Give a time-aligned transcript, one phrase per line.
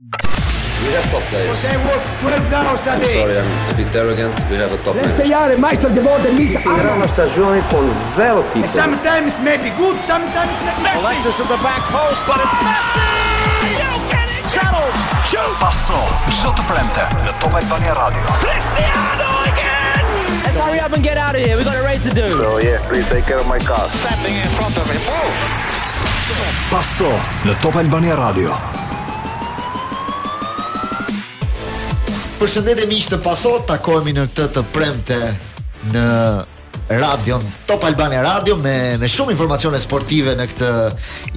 [0.00, 1.76] We have top sorry, I'm
[3.68, 4.32] a bit arrogant.
[4.48, 5.52] a top player.
[5.58, 6.56] Let's play
[7.06, 8.66] stagione con zero titoli.
[8.72, 11.28] Sometimes may good, sometimes may be messy.
[11.28, 13.76] at the back post, but it's messy!
[13.76, 14.88] You get Shuttle!
[15.20, 15.52] Shoot!
[15.58, 15.98] Passo,
[16.30, 16.64] gjithë
[17.52, 18.24] Albania Radio.
[18.40, 18.64] Let's
[20.64, 21.56] hurry up and get out of here.
[21.56, 22.26] We've got a race to do.
[22.26, 23.90] So oh, yeah, please take care my car.
[23.90, 24.98] Standing in front of him.
[26.70, 27.12] Passo,
[27.44, 28.56] në Top në Top Albania Radio.
[32.40, 35.16] përshëndetje miq të pasot, takohemi në këtë të premte
[35.92, 36.04] në
[36.90, 37.36] Radio
[37.68, 40.70] Top Albania Radio me me shumë informacione sportive në këtë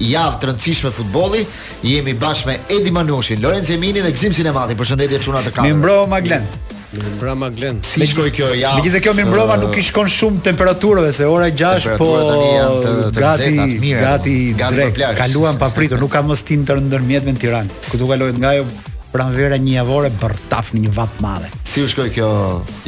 [0.02, 1.42] javë të rëndësishme futbolli.
[1.86, 4.74] Jemi bashkë me Edi Manushin, Lorenzo Emini dhe Gzim Sinemati.
[4.80, 5.68] Përshëndetje çuna të katërt.
[5.68, 6.56] Mirëmbrëma Glend.
[6.96, 7.84] Mirëmbrëma Glend.
[7.86, 8.80] Si shkoi kjo javë?
[8.80, 13.26] Megjithëse kjo mirëmbrëma nuk i shkon shumë temperaturave se ora 6 po tani të, të
[13.26, 13.52] gati
[13.92, 15.06] gati, gati drejt.
[15.22, 17.84] Kaluan papritur, nuk ka mos stin të në Tiranë.
[17.92, 18.66] Ku do kalohet nga ajo
[19.14, 21.46] pranvera një javore për ta fshin një vat madhe.
[21.68, 22.28] Si u shkoi kjo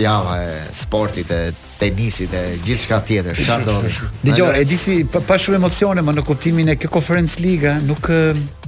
[0.00, 1.40] java e sportit e
[1.78, 3.38] tenisit e gjithçka tjetër?
[3.38, 3.76] Çfarë do?
[4.26, 7.76] Dgjoj, e di si pa, pa shumë emocione, më në kuptimin e kjo Conference Liga
[7.86, 8.10] nuk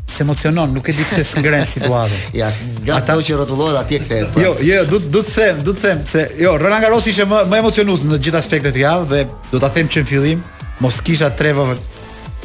[0.09, 2.15] se emocionon, nuk e di pse s'ngren situata.
[2.39, 2.53] ja,
[2.97, 4.41] ata u që rrotullohet atje këthe.
[4.41, 7.27] Jo, jo, do të do të them, do të them se jo, Roland Garros ishte
[7.29, 10.47] më më emocionues në të aspektet e javës dhe do ta them që në fillim
[10.85, 11.81] mos kisha treva vë...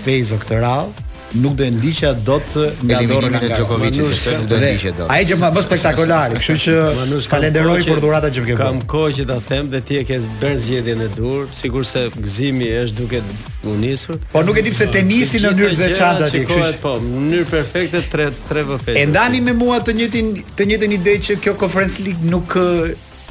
[0.03, 1.03] Fejzo këtë rralë,
[1.41, 2.53] nuk do të ndiqja dot
[2.85, 5.09] nga dorë nga Djokovic, nuk do të ndiqje dot.
[5.13, 8.65] Ai që më bë spektakolar, kështu që falenderoj për dhuratën që më ke bërë.
[8.65, 12.05] Kam kohë që ta them dhe ti e ke bërë zgjedhjen e dur, sigurisht se
[12.17, 13.23] gëzimi është duke
[13.65, 14.19] u nisur.
[14.35, 16.81] Po nuk e di pse tenisi në mënyrë të veçantë aty, kështu.
[16.83, 18.93] Po, në mënyrë perfekte 3 3v5.
[19.01, 22.53] E ndani me mua të njëjtin të njëjtën ide që kjo Conference League nuk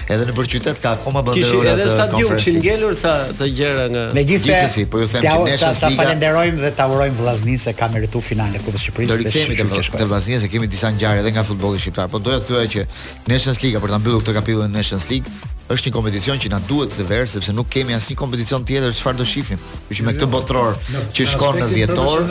[0.09, 1.85] Edhe në qytet ka akoma banderola të konferencës.
[1.85, 4.03] Kishim edhe stadium, kishim ngelur ça, ça gjëra nga.
[4.17, 7.91] Megjithëse, po ju them që ne shas Ta falenderojmë dhe ta urojmë vllaznisë se ka
[7.93, 9.21] merituar finalen e Kupës së Shqipërisë.
[9.21, 12.41] Do të kemi të vllaznisë se kemi disa ngjarje edhe nga futbolli shqiptar, po doja
[12.41, 12.87] të thoya që
[13.29, 15.29] Nations League për ta mbyllur këtë kapitullin në Nations League,
[15.75, 19.19] është një kompeticion që na duhet të verë sepse nuk kemi asnjë kompeticion tjetër çfarë
[19.21, 19.61] do shifnim.
[19.91, 20.79] Që me këtë botror
[21.15, 22.25] që shkon në dhjetor,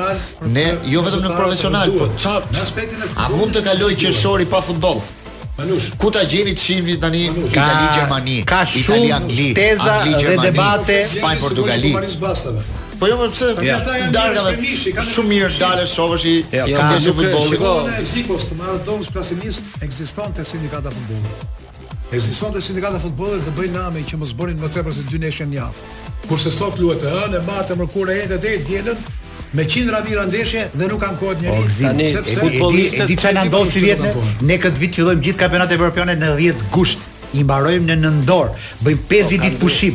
[0.57, 3.33] ne jo vetëm në profesional, po çfarë në aspektin e futbollit.
[3.33, 5.01] A mund të kaloj qeshori pa futboll?
[5.61, 11.01] Manush, ku ta gjeni çimin tani Itali Gjermani, ka, ka Itali Angli, teza dhe debate
[11.09, 11.93] Spanj Portugali.
[13.01, 13.79] Po jo pse, ja.
[14.13, 14.57] dargave
[15.09, 17.57] shumë mirë dalë shovësh i ja, ka futbollit.
[17.61, 21.49] Shikoni Zikos të marrë dorë klasinist ekzistonte sindikata futbollit.
[22.11, 25.47] Ekzistonte sindikata e futbollit të bëjnë namë që mos bënin më tepër se dy neshë
[25.47, 25.91] në javë.
[26.27, 29.05] Kurse sot luhet të hënë, matë mërkurë e ndër ditë dielën
[29.59, 31.79] me qindra vira ndeshje dhe nuk kanë kohë njerëz.
[31.87, 36.19] Oh, e futbollistët e di çfarë na ndodh ne këtë vit fillojmë gjithë kampionatet evropiane
[36.19, 37.07] në 10 gusht
[37.39, 38.51] i mbarojmë në nëndor,
[38.83, 39.95] bëjmë 50 po, ditë pushim,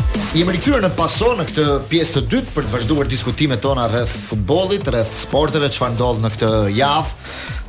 [0.35, 4.11] Jemi rikthyer në paso në këtë pjesë të dytë për të vazhduar diskutimet tona rreth
[4.29, 7.19] futbollit, rreth sporteve, çfarë ndodh në këtë javë.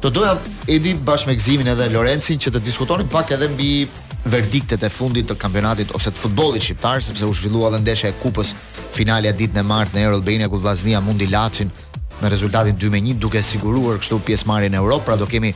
[0.03, 0.33] Do doja
[0.71, 3.69] Edi bashkë me Gzimin edhe Lorencin që të diskutonin pak edhe mbi
[4.31, 8.19] verdiktet e fundit të kampionatit ose të futbollit shqiptar, sepse u zhvillua edhe ndeshja e
[8.23, 8.55] kupës,
[8.95, 11.71] finalja ditën e martë në Euro Albania ku Vllaznia mundi Laçin
[12.23, 15.09] me rezultatin 2-1 duke siguruar kështu pjesëmarrjen në Europë.
[15.11, 15.51] Pra do kemi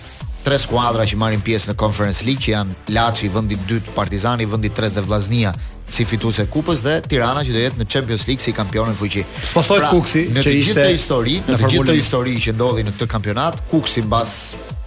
[0.47, 4.47] tre skuadra që marrin pjesë në Conference League, që janë Laçi vendi i dytë, Partizani
[4.47, 5.55] vendi i tretë dhe Vllaznia
[5.93, 9.23] si fituese kupës dhe Tirana që do jetë në Champions League si kampion në fuqi.
[9.47, 12.55] Spostoi pra, Kuksi në të gjithë të histori, në, në të gjithë të histori që
[12.57, 14.35] ndodhi në këtë kampionat, Kuksi mbas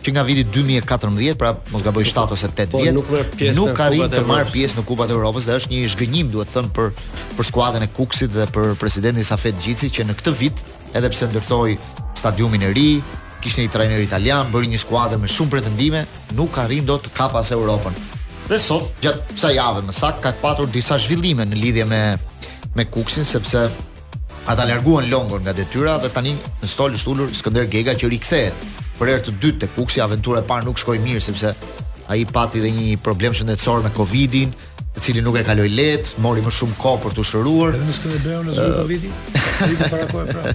[0.04, 3.10] që nga viti 2014, pra mos gaboj 7 po, ose 8 po, vjet, nuk,
[3.60, 6.56] nuk arrin të marr pjesë në Kupat e Evropës dhe është një zhgënjim, duhet të
[6.56, 6.94] thënë, për
[7.40, 10.64] për skuadrën e Kuksit dhe për presidentin Safet Gjici që në këtë vit,
[10.96, 11.74] edhe pse ndërtoi
[12.22, 12.88] stadiumin e ri,
[13.44, 16.06] kishte një trajner italian, bëri një skuadër me shumë pretendime,
[16.40, 17.96] nuk arrin dot të kapas Evropën.
[18.50, 22.00] Dhe sot, gjatë sa jave më sakt, ka patur disa zhvillime në lidhje me
[22.76, 23.60] me Kuksin sepse
[24.50, 28.66] ata larguan Longon nga detyra dhe tani në stol është ulur Skënder Gega që rikthehet.
[28.98, 31.54] Për herë të dytë te Kuksi aventura e parë nuk shkoi mirë sepse
[32.10, 34.56] ai pati edhe një problem shëndetësor me Covidin,
[35.00, 37.76] i cili nuk e kaloi lehtë, mori më shumë kohë për t'u shëruar.
[37.78, 39.12] Edhe në Skënderbeun në Zuri
[40.18, 40.54] pra.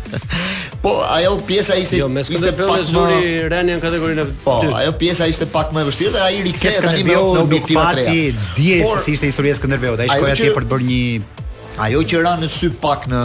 [0.84, 4.92] Po, ajo pjesa ishte jo, ishte pak më Zuri Reni në kategorinë e Po, ajo
[5.00, 8.46] pjesa ishte pak më e vështirë dhe ai rikthehet tani me në objektiv të tretë.
[8.56, 11.46] Dije se si ishte historia e Skënderbeut, ai shkoi atje për të bërë një
[11.88, 13.24] ajo që ra në sy pak në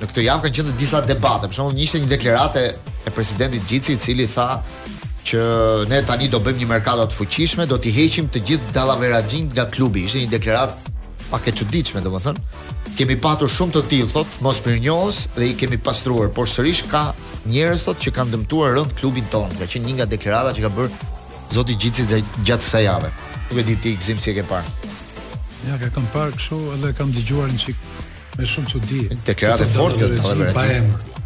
[0.00, 1.48] në këtë javë kanë qenë disa debate.
[1.50, 2.66] Për shembull, ishte një deklaratë
[3.04, 4.48] e presidentit Gjici i cili tha
[5.24, 5.40] që
[5.88, 9.66] ne tani do bëjmë një merkato të fuqishme, do t'i heqim të gjithë dallaveraxhin nga
[9.74, 10.04] klubi.
[10.08, 10.96] Ishte një deklaratë
[11.30, 12.44] pak e çuditshme, domethënë.
[12.98, 17.04] Kemi patur shumë të tillë, thot, mos mirënjohës dhe i kemi pastruar, por sërish ka
[17.48, 19.60] njerëz thot që kanë dëmtuar rënd klubin tonë.
[19.60, 21.12] nga që një nga deklarata që ka bërë
[21.54, 23.12] zoti Gjitsi gjatë kësaj jave.
[23.50, 24.76] Nuk e di ti gzim si e ke parë.
[25.68, 27.78] Ja, ka kam parë kështu edhe kam dëgjuar një çik
[28.38, 29.00] me shumë çudi.
[29.26, 31.16] Deklaratë fortë këto, domethënë.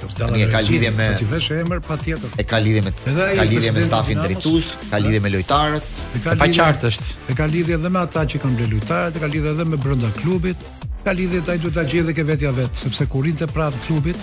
[0.00, 2.32] Një po, ka lidhje me po ti vesh emër patjetër.
[2.40, 5.84] E ka lidhje me e ka lidhje me stafin drejtues, ka lidhje me lojtarët.
[6.16, 7.08] E ka lidhje pa qartë është.
[7.28, 9.80] E ka lidhje edhe me ata që kanë bler lojtarët, e ka lidhje edhe me
[9.84, 10.68] brenda klubit.
[11.04, 14.16] Ka lidhje taj duhet ta gjej dhe ke vetja vet, sepse kur rinte prart klubit,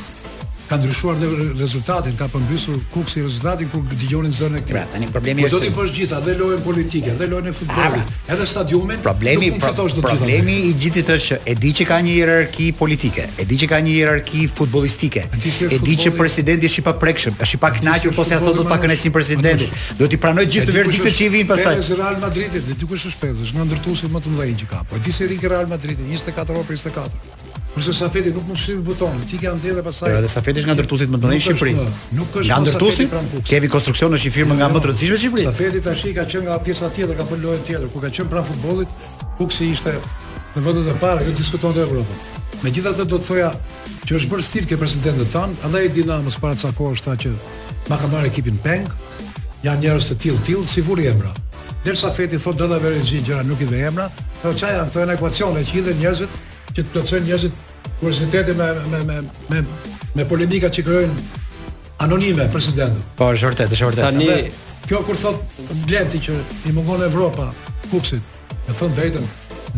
[0.70, 1.28] ka ndryshuar dhe
[1.64, 5.56] rezultatin, ka përmbysur kuksi rezultatin ku dëgjonin zënë e Pra, tani problemi po është.
[5.56, 9.00] Do të bësh gjitha, dhe lojën politike, dhe lojën e futbollit, edhe stadiumin.
[9.06, 13.60] Problemi, pro, problemi i gjithit është e di që ka një hierarki politike, e di
[13.64, 15.24] që ka një hierarki futbollistike.
[15.32, 18.72] E di që presidenti është i paprekshëm, është i pakënaqur pse po ato do të
[18.76, 19.76] pakënaqësin presidentin.
[20.02, 21.78] Do t'i pranoj gjithë verdiktet që i vijnë pastaj.
[21.88, 24.84] Në Real Madridit, ti kush është pezësh, nga ndërtuesit më të mëdhenj që ka.
[24.92, 27.47] Po di se rikë Real Madridit 24 orë 24.
[27.78, 30.16] Kurse Safeti nuk mund të shtypë butonin, ti ke ndjerë pastaj.
[30.26, 31.74] dhe Safeti është nga ndërtuesit më të mëdhenj në Shqipëri.
[32.18, 33.12] Nuk është nga ndërtuesit.
[33.46, 35.46] Kevi Konstruksion është një firmë nga jo, më të rëndësishme në Shqipëri.
[35.46, 38.48] Safeti tash ka qenë nga pjesa tjetër, ka fol lojën tjetër, ku ka qenë pranë
[38.50, 38.90] futbollit,
[39.38, 39.94] ku si ishte
[40.56, 42.18] në vendet e para që jo diskutonte Evropën.
[42.66, 43.52] Megjithatë do të thoja
[44.06, 47.36] që është bërë stil ke presidentët tan, edhe i Dinamos para ca kohë është që
[47.92, 48.90] ma ka marrë ekipin peng.
[49.68, 51.30] Janë njerëz të tillë tillë si vuri emra.
[51.86, 54.10] Dersa Feti thotë data verë gjëra nuk i vë emra,
[54.42, 56.32] po çaja këto janë ekuacione që hidhen njerëzit
[56.78, 57.56] që të plotësojnë njerëzit
[58.00, 59.62] kuriozitetin me me me me
[60.20, 61.16] me polemika që krijojnë
[62.06, 63.02] anonime presidentin.
[63.18, 64.04] Po, është vërtet, është vërtet.
[64.04, 64.52] Tani
[64.88, 65.58] kjo kur thot
[65.90, 66.36] Glenti që
[66.70, 67.50] i mungon Evropa
[67.92, 68.22] Kukësit,
[68.68, 69.26] me thon drejtën,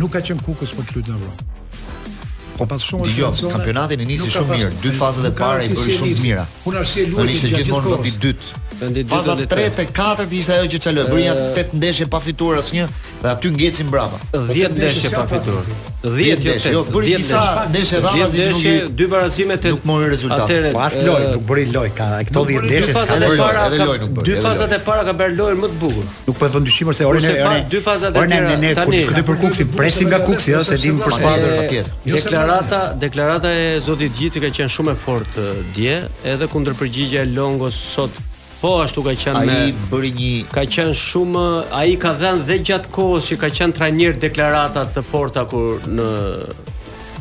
[0.01, 2.57] nuk ka qenë Kukës për të luajtur në Evropë.
[2.59, 5.95] Po pas shumë është jo, kampionati nisi shumë mirë, dy fazat e para i bëri
[5.95, 6.43] shumë mira.
[6.67, 8.65] Unë arsye luajti gjithmonë në vendi dytë.
[8.79, 11.05] Bëndit dy Faza 3 e 4 ishte ajo që çaloi.
[11.11, 14.19] Bëri ja 8 ndeshje pa fitur asnjë dhe aty ngjecin brapa.
[14.35, 15.57] 10 ndeshje pa fitur.
[16.03, 17.41] 10 jo, ndeshje, jo bëri disa
[17.73, 20.45] ndeshje rrazi nuk i dy parazime te nuk mori rezultat.
[20.45, 23.49] Atëre pas po, loj, nuk bëri loj ka këto 10 ndeshje ka bërë.
[23.65, 24.29] Edhe loj nuk bëri.
[24.29, 26.07] Dy fazat e para ka bërë loj më të bukur.
[26.29, 27.59] Nuk po e vën dyshim se orën e erë.
[27.75, 31.03] Dy fazat e tjera tani po diskutoj për Kuksin, presim nga Kuksi ëh se dim
[31.03, 31.83] për shpatër atje.
[32.07, 35.99] Jo, deklarata, deklarata e Zotit Gjiçi ka qenë shumë e fortë dje,
[36.35, 38.11] edhe kundër e Longos sot
[38.59, 41.43] Po ashtu ka qenë me ai bëri një ka qenë shumë
[41.79, 46.07] ai ka dhënë dhe gjatë kohës që ka qenë trajner deklarata të forta kur në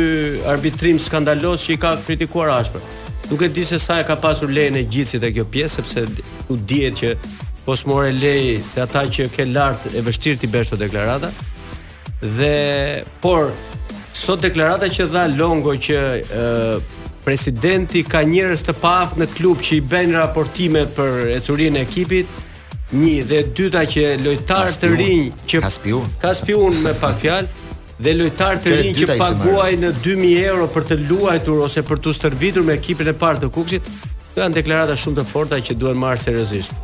[0.51, 2.83] arbitrim skandaloz që i ka kritikuar ashpër.
[3.29, 6.05] Duke di se sa e ka pasur lejnë e gjithësit e kjo pjesë, sepse
[6.51, 7.13] u djetë që
[7.63, 11.29] po more lej të ata që ke lartë e vështirë ti bësh të deklarata,
[12.37, 13.51] dhe, por,
[14.17, 16.01] sot deklarata që dha Longo që
[17.25, 21.83] presidenti ka njërës të paft në klub që i ben raportime për e curin e
[21.85, 22.37] ekipit,
[22.91, 28.59] një dhe dyta që lojtar të rinj që Kaspiun Kaspiun me pak fjalë dhe lojtar
[28.65, 32.75] të rinj që paguaj në 2000 euro për të luajtur ose për të stërvitur me
[32.81, 33.87] ekipin e parë të Kukshit,
[34.35, 36.75] janë deklarata shumë të forta që duhen marrë seriozisht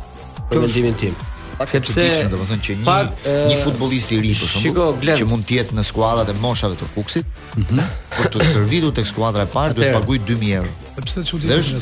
[0.52, 1.16] për mendimin tim.
[1.58, 5.16] Pak sepse do të thonë që një pak, e, një futbollist i ri për shembull
[5.18, 7.82] që mund të jetë në skuadrat e moshave të Kuksit, mm
[8.18, 10.76] për të serviru tek skuadra e parë duhet të paguaj 2000 euro.
[10.98, 11.46] Po pse çudi?
[11.46, 11.80] Jo, është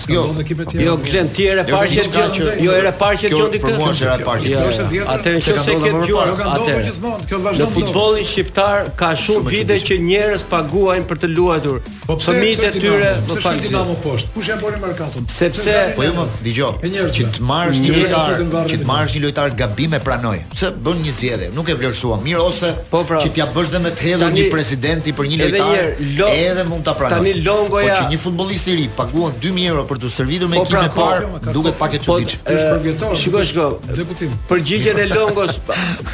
[0.70, 0.82] tjera?
[0.87, 2.49] Jo, glen tjerë parqe kjo.
[2.61, 3.76] Jo, era parqe kjo di këtë.
[3.94, 4.50] Është era parqe.
[4.50, 6.35] Jo, është Atë që ka ndodhur më atë.
[6.37, 7.28] ka ndodhur gjithmonë.
[7.30, 7.64] Kjo vazhdon.
[7.64, 11.78] Në futbollin shqiptar ka shumë vite që njerëz paguajnë për të luajtur.
[12.11, 14.28] Po pse fëmijët e tyre më të fajin Dinamo Post.
[14.35, 15.30] Kush e bën merkaton?
[15.32, 16.76] Sepse po jo, dëgjoj.
[16.82, 20.37] Me që të marrësh një lojtar, që të marrësh një lojtar gabim e pranoj.
[20.52, 21.49] Pse bën një zgjedhje?
[21.56, 24.46] Nuk e vlerësuam mirë ose po, pra, që t'ja bësh dhe me të hedhur një
[24.52, 25.90] presidenti për një lojtar,
[26.28, 27.16] edhe mund ta pranoj.
[27.18, 27.96] Tani Longoja.
[27.99, 30.85] Po që një futbollist i ri paguan 2000 euro për të servitur me po, ekipin
[30.85, 32.37] e pra, parë, po, duket pak po, e çuditsh.
[32.45, 33.15] Është për vjetor.
[33.23, 33.67] Shikoj shko.
[33.99, 34.35] Deputim.
[34.51, 35.59] Përgjigjen e Longos,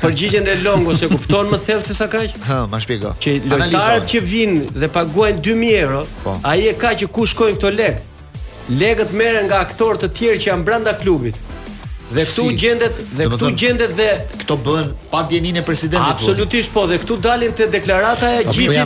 [0.03, 2.37] përgjigjen e Longos e kupton më thellë se sa kaq?
[2.49, 3.15] Hë, ma shpjego.
[3.23, 6.03] Që lojtarët që vinë dhe paguajnë 2000 euro,
[6.49, 8.05] ai e ka që ku shkojnë këto lekë?
[8.81, 11.41] Legët merren nga aktorë të tjerë që janë brenda klubit.
[12.13, 14.07] Dhe këtu si, gjendet, dhe këtu gjendet dhe
[14.43, 16.13] këto bën pa dieninë e presidentit.
[16.19, 18.83] Absolutisht po, dhe këtu dalin te deklarata e Gjixit.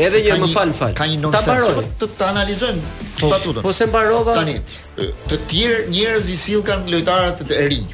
[0.00, 0.96] Edhe një më fal, fal.
[0.96, 4.56] Ta të, të analizojmë po, Po se mbarova tani
[5.00, 7.86] të tjerë njerëz i sill kanë lojtarët e rinj.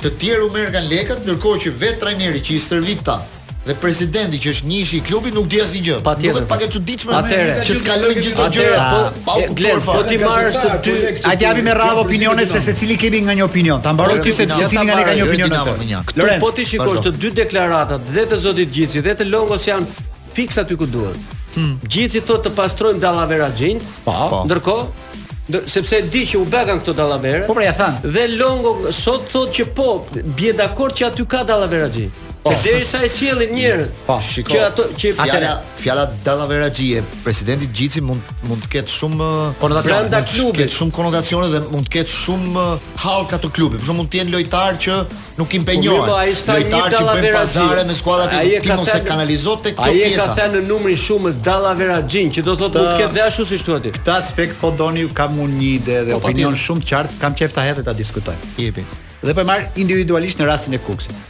[0.00, 3.18] Të tjerë u merr kanë lekët, ndërkohë që vetë trajneri që i stërvit ta
[3.66, 5.96] dhe presidenti që është njëshi i klubit nuk di asgjë.
[6.02, 8.78] është pak e çuditshme atëre që të kalojnë gjithë ato gjëra.
[9.26, 10.94] Po po ti marrësh të dy.
[11.28, 13.82] A ti japi me radhë opinione se secili kemi nga një opinion.
[13.82, 16.38] Ta mbaroj ti se secili nga ne ka një opinion atë.
[16.40, 19.86] Po ti shikosh të dy deklaratat dhe të zotit Gjici dhe të Longos janë
[20.34, 21.36] fiks aty ku duhet.
[21.56, 21.76] Hmm.
[21.82, 23.82] Gjithë si thotë të pastrojmë dallavera gjinë.
[24.04, 24.14] Po.
[24.30, 24.40] po.
[24.46, 27.44] Ndërkohë sepse e di që u bëkan këto dallavera.
[27.48, 27.96] Po pra ja than.
[28.14, 29.90] Dhe Longo sot thotë që po,
[30.38, 32.28] bie dakord që aty ka dallavera gjinë.
[32.42, 32.50] Po.
[32.52, 33.88] Se derisa e sjellin njerëz.
[34.06, 34.14] Po.
[34.50, 39.26] Që ato që fjala fjala Dalla Veraxhi e presidentit Gjici mund mund të ketë shumë
[39.60, 43.82] konotacione të klubit, ketë shumë konotacione dhe mund të ketë shumë uh, halka të klubit.
[43.82, 44.96] Për shembull, mund të jenë lojtarë që
[45.40, 46.00] nuk i penjor.
[46.00, 49.90] Po, po, ai sta një me skuadrat e tij, ti mos e kanalizot tek kjo
[49.92, 50.08] pjesa.
[50.08, 53.82] Ai ka thënë në numrin shumë Dalla që do thotë të ketë dashu si thua
[53.84, 53.92] ti.
[53.98, 57.60] Këtë aspekt po doni kam unë një ide dhe po, opinion shumë qartë, kam qeftë
[57.60, 58.38] ta hedhë ta diskutoj.
[58.60, 58.86] Jepi.
[59.20, 61.20] Dhe po marr individualisht në rastin e Kuksit.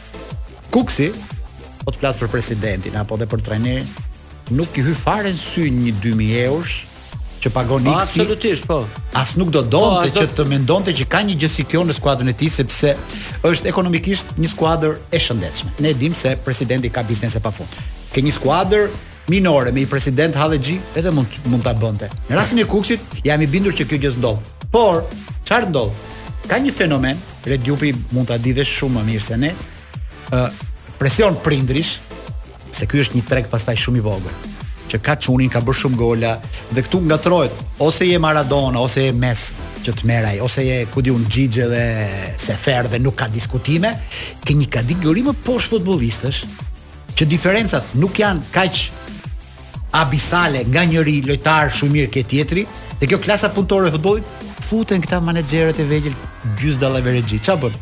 [0.71, 1.09] Kuksi,
[1.83, 3.87] po të flas për presidentin apo dhe për trajnerin,
[4.55, 6.75] nuk i hy fare në sy një 2000 eurosh
[7.43, 8.13] që pagon X.
[8.13, 8.77] Absolutisht, po.
[9.17, 11.95] As nuk do donte po, që të mendonte që ka një gjë si kjo në
[11.97, 12.93] skuadrën e tij sepse
[13.49, 15.73] është ekonomikisht një skuadër e shëndetshme.
[15.83, 17.75] Ne dimë se presidenti ka biznese pafund.
[18.13, 18.87] Ke një skuadër
[19.31, 22.07] minore me i president Hadhexhi, edhe mund mund ta bënte.
[22.29, 24.39] Në rastin e Kuksit jam i bindur që kjo gjë s'ndodh.
[24.71, 25.03] Por
[25.49, 26.07] çfarë ndodh?
[26.47, 29.51] Ka një fenomen, Red Jupi mund ta di dhe shumë më mirë se ne,
[30.97, 31.99] presion prindrish
[32.71, 34.49] se ky është një treg pastaj shumë i vogël
[34.91, 36.31] që ka çunin, ka bërë shumë gola
[36.75, 41.03] dhe këtu ngatrohet ose je Maradona ose je Messi që të meraj ose je ku
[41.03, 41.83] diun Xhixhe dhe
[42.39, 43.95] Sefer dhe nuk ka diskutime,
[44.45, 46.41] ke një kategori më poshtë futbollistësh
[47.17, 48.85] që diferencat nuk janë kaq
[50.01, 52.63] abisale nga njëri lojtar shumë mirë ke tjetri,
[52.99, 56.15] dhe kjo klasa punëtore e futbollit futen këta menaxherët e vegjël
[56.59, 57.41] gjys dallaverexhi.
[57.43, 57.73] Ç'a bën?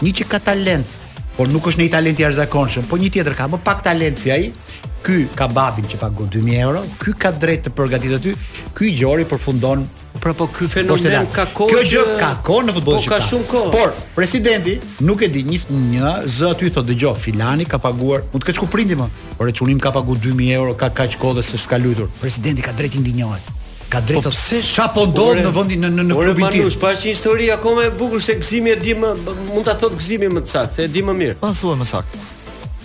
[0.00, 0.94] Një që ka talent,
[1.38, 4.32] por nuk është një talent i arzakonshëm, po një tjetër ka më pak talent si
[4.34, 4.48] ai.
[5.06, 8.32] Ky ka babin që pagon 2000 euro, ky ka drejt të përgatitet aty,
[8.76, 9.84] ky Gjori përfundon
[10.18, 11.70] Pra po ky fenomen ka kohë.
[11.70, 12.96] Kjo gjë ka kohë në futboll.
[13.04, 13.68] Po ka shumë kohë.
[13.70, 14.72] Por presidenti
[15.06, 18.64] nuk e di një një zë aty thotë dëgjoj filani ka paguar, mund të ketë
[18.64, 19.06] ku prindi më.
[19.38, 22.10] Por e çunim ka pagu 2000 euro, ka kaq kohë dhe s'ka luetur.
[22.24, 23.52] Presidenti ka drejtë indignohet
[23.92, 26.66] ka drejtë të po pse po ndodh në vendin në në në klubin tim.
[26.66, 29.12] Manush, pa që histori akoma e bukur se gëzimi e di më
[29.48, 31.36] mund ta thot gëzimi më të saktë, se e di më mirë.
[31.42, 32.24] Po thua më saktë.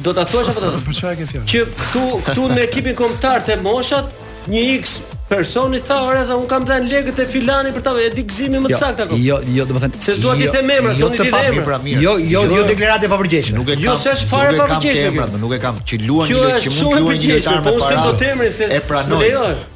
[0.04, 0.72] Do ta thuash apo do?
[0.88, 1.50] Për çfarë ke fjalë?
[1.52, 4.10] Që këtu këtu në ekipin kombëtar të moshat,
[4.52, 4.98] një X
[5.36, 8.62] personi tha ore dhe un kam dhënë legët e filani për ta e di gëzimin
[8.64, 10.72] më të jo, saktë apo jo jo do të thënë se s'dua ti të them
[10.76, 13.86] emra jo, thoni di emra jo jo jo, jo deklaratë pa përgjigje, nuk e kam
[13.88, 16.88] jo s'es fare pa përgjeshje emra po nuk e kam që luan një që mund
[16.88, 19.28] të luajë një lojtar me po para do të emrin se e pranoj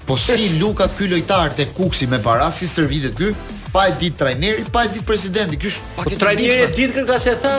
[0.08, 3.34] po si Luka ky lojtar te Kuksi me para si stërvitet ky
[3.74, 5.58] pa e ditë trajneri, pa e ditë presidenti.
[5.60, 7.52] Ky është po pak trajneri e ditë kërka se tha,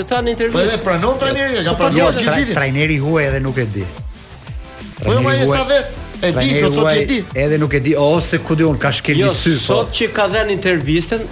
[0.00, 0.54] e tha në intervistë.
[0.54, 2.54] Po edhe pranon trajneri, ka jo, pranuar gjithë ditën.
[2.62, 3.82] Trajneri huaj edhe nuk e di.
[5.02, 6.05] Po më e tha vetë.
[6.22, 7.18] E di, do thotë e di.
[7.36, 9.52] Edhe nuk e di ose ku diun ka shkelë jo, sy.
[9.54, 9.96] Jo, sot po.
[9.98, 11.24] që ka dhënë intervistën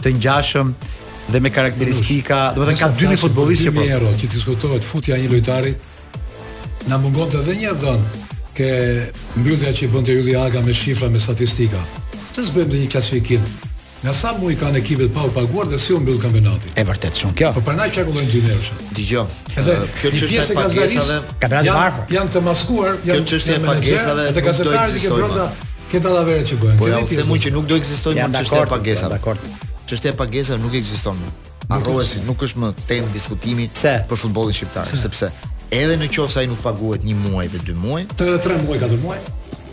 [0.06, 0.74] të ngjashëm
[1.34, 5.32] dhe me karakteristika, domethënë ka 2000 futbollistë që 2000 euro që diskutohet futja e një
[5.34, 5.72] lojtari
[6.92, 8.06] na mungon edhe një dhën
[8.56, 8.72] ke
[9.42, 11.80] mbyllja që bënte Yli Aga me shifra me statistika
[12.36, 13.46] të zbëjmë dhe një klasifikim
[14.06, 16.70] Në sa mu i ka ekipet pa u paguar dhe si u mbyllë kampionati.
[16.78, 17.48] E vërtet shumë kjo.
[17.56, 18.76] Po për na çakullojnë dy nervsh.
[19.00, 19.30] Dgjom.
[19.58, 22.04] Edhe kjo çështje e pagesave, kampionati i varfër.
[22.14, 24.92] Jan të maskuar, janë kjo çështje e pagesave, edhe ka zotë po.
[25.06, 25.46] që brenda
[25.94, 26.80] këta dhavera që bëjnë.
[26.84, 29.22] Po se mund që nuk do ekzistojnë çështje e pagesave.
[29.24, 29.58] Po Jan
[29.90, 31.24] Çështja e pagesave nuk ekziston.
[31.74, 35.32] Harrohesi, nuk është më temë diskutimi për futbollin shqiptar, sepse
[35.74, 39.00] edhe në qoftë se ai nuk paguhet një muaj dhe 2 muaj, tre muaj, katër
[39.02, 39.18] muaj,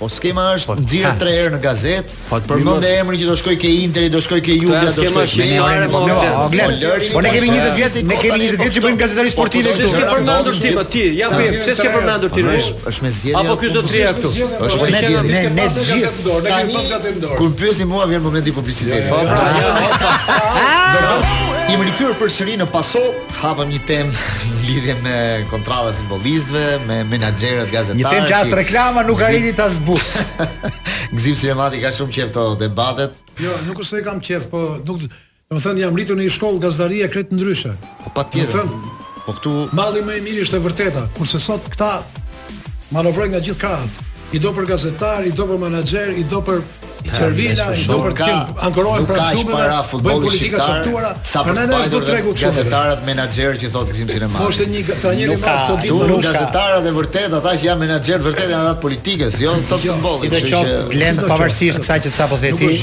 [0.00, 2.16] Po skema është nxirë tre herë në gazetë.
[2.30, 5.44] Po përmend emrin që do shkoj ke Interi, do shkoj ke Juve, do shkoj ke
[5.50, 5.90] Milan.
[5.92, 9.74] Po ne kemi 20 vjet, ne kemi 20 vjet që bëjmë gazetari sportiv këtu.
[9.90, 11.02] s'ke përmendur ti më ti?
[11.18, 11.38] Ja ku?
[11.58, 12.40] Pse s'ke përmendur ti?
[12.48, 13.38] Është me zgjedhje.
[13.42, 14.28] Apo ky zot tri këtu.
[14.70, 15.20] Është me zgjedhje.
[15.20, 15.24] Ne
[15.60, 16.08] ne zgjidhje.
[16.48, 17.36] Ne pas gazetë dorë.
[17.44, 19.04] Kur pyesni mua vjen momenti publiciteti.
[19.12, 19.20] Po.
[21.70, 22.98] Jemi rikthyer përsëri në Paso,
[23.38, 24.10] hapëm një temë
[24.54, 25.12] në lidhje me
[25.52, 28.00] kontratat e futbollistëve, me menaxherët gazetarë.
[28.00, 30.08] Një temë që as reklama nuk arriti ta zbus.
[31.14, 33.14] Gzim mati ka shumë qejf të debatet.
[33.38, 35.06] Jo, nuk është se kam qejf, po nuk
[35.62, 37.76] thënë jam rritu në një shkollë gazetarie krejt ndryshe.
[38.02, 38.56] Po patjetër.
[38.56, 38.94] thënë,
[39.28, 41.92] po këtu malli më e mirë është e vërteta, kurse sot këta
[42.98, 44.08] manovrojnë nga gjithë kratë.
[44.34, 46.64] I do për gazetar, i do për menaxher, i do për
[47.04, 48.28] Servila do po për të
[48.66, 51.12] ankorohen pra shumë para futbollit politika shoqëtuara.
[51.26, 52.46] Sa për ne do tregu kështu.
[52.50, 54.34] Gazetarët menaxherë që thotë Gzim Sinema.
[54.42, 58.24] Foshte një trajner i madh sot ditë nuk gazetarët e vërtet ata që janë menaxherë
[58.28, 60.34] vërtet janë ata politikës, jo top futbollit.
[60.34, 62.74] Sidoqoftë, Glen pavarësisht kësaj që sapo theti.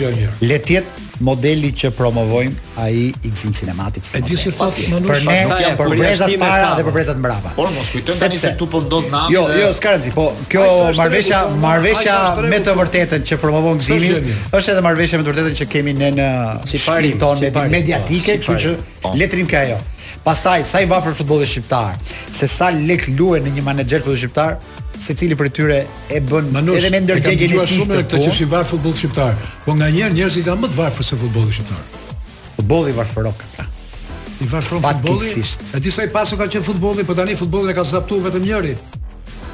[0.51, 4.06] le të jetë modeli që promovojmë ai Xim Cinematic.
[4.17, 7.53] E di si fat, por ne nuk jam për brezat para dhe për brezat mbrapa.
[7.58, 9.23] Por mos kujtojmë tani se tu po ndot na.
[9.34, 10.63] Jo, jo, s'ka rëndsi, po kjo
[10.99, 12.17] marrveshja, marrveshja
[12.51, 14.17] me të vërtetën që promovon Ximin,
[14.53, 16.30] është edhe marrveshja me të vërtetën që kemi ne në
[16.73, 18.75] shtrin ton me mediatike, po, kështu
[19.06, 19.82] që le kë ajo.
[20.23, 21.97] Pastaj sa i vafër futbolli shqiptar,
[22.36, 24.60] se sa lek luhen në një menaxher futboll shqiptar,
[25.01, 25.77] se cili për tyre
[26.12, 27.55] e bën Manush, edhe me ndërgjegjen të tij.
[27.55, 30.69] Manush, kam shumë këtë që është i varr futboll shqiptar, po nganjëherë njerëzit janë më
[30.73, 31.83] të varfër se futbolli shqiptar.
[32.57, 33.43] Futbolli varfërok.
[34.38, 35.45] I varfëron futbolli.
[35.71, 38.75] Atë t'i i pasu ka qenë futbolli, po tani futbollin e ka zaptuar vetëm njëri.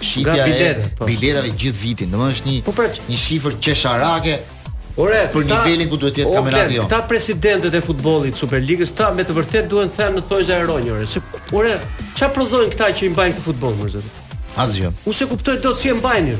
[0.00, 1.08] shitja e biletave po.
[1.10, 4.36] biletave gjithë vitin domethënë është një po pra, një shifër çesharake
[4.96, 6.86] Ore, për ta, nivelin ku duhet të jetë okay, kampionati jon.
[6.88, 11.04] Ta presidentët e futbollit Superligës ta me të vërtetë duhen thënë në thojza e Ronjore
[11.12, 11.20] se
[11.52, 11.74] ore,
[12.16, 14.24] çfarë prodhojnë këta që i mbajnë këtë futboll, më zot?
[14.56, 14.94] Asgjë.
[15.04, 16.38] Unë se kuptoj dot si e mbajnë.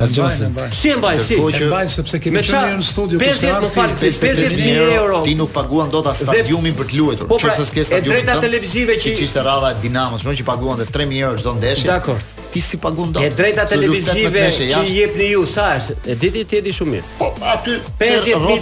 [0.00, 0.48] Asgjëse.
[0.70, 1.34] Si e mbaj si?
[1.36, 5.18] E mbaj sepse kemi qenë në studio për sa më fal 50000 euro.
[5.26, 7.28] Ti nuk paguan dot as stadiumin për të luetur.
[7.28, 11.42] Po pra, e drejta televizive që ishte radha e Dinamos, që paguan te 3000 euro
[11.42, 11.88] çdo ndeshje.
[11.92, 12.22] Dakor.
[12.50, 13.22] Ti si paguan dot?
[13.26, 16.00] E drejta televizive që jepni ju sa është?
[16.08, 17.08] E di ti e di shumë mirë.
[17.20, 18.58] Po aty 50000 euro.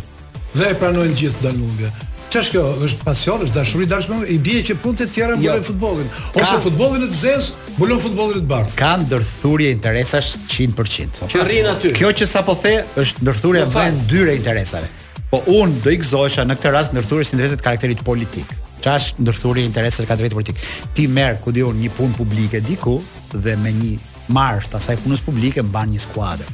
[0.57, 1.91] Dhe e pranojnë gjithë të dalë humbje.
[2.33, 2.63] Ç'është kjo?
[2.87, 4.35] Është pasion, është dashuri, dashur me humbje.
[4.35, 5.69] I bie që punët e tjera mbulojnë jo.
[5.69, 6.61] futbollin, ose ka...
[6.65, 8.73] futbollin e të zezë mbulon futbollin e të bardh.
[8.81, 11.29] Ka ndërthurje interesash 100%.
[11.33, 11.93] Që rrin aty.
[11.99, 14.89] Kjo që sapo the është ndërthurje vend dyre interesave.
[15.31, 20.05] Po un do i gëzohesha në këtë rast ndërthurjes interesit karakterit politik çash ndërthuri interesi
[20.07, 20.61] ka drejtë politik.
[20.95, 23.01] Ti merr ku diu një punë publike diku
[23.33, 23.97] dhe me një
[24.37, 26.53] marsh të asaj punës publike mban një skuadër.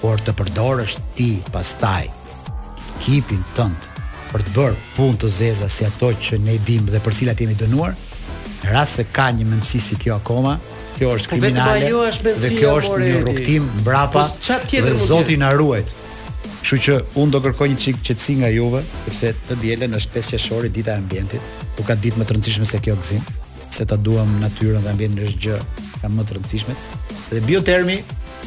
[0.00, 2.08] Por të përdorësh ti pastaj
[3.00, 3.90] ekipin tënd
[4.32, 7.40] për të bërë punë të zeza si ato që ne i dimë dhe për cilat
[7.44, 7.92] jemi dënuar,
[8.64, 10.56] në rast se ka një mendësi si kjo akoma
[10.98, 11.90] Kjo është po kriminale.
[11.94, 14.24] Po dhe kjo është një rrugtim mbrapa.
[14.32, 14.96] Po Çfarë tjetër?
[14.98, 15.84] Zoti na ruaj.
[16.68, 20.26] Kështu që unë do kërkoj një çik qetësi nga Juve, sepse të dielën është 5
[20.34, 23.24] qershori dita e ambientit, u ka ditë më të rëndësishme se kjo gzim,
[23.72, 25.56] se ta duam natyrën dhe ambientin është gjë
[26.02, 26.76] ka më të rëndësishme.
[27.32, 27.96] Dhe biotermi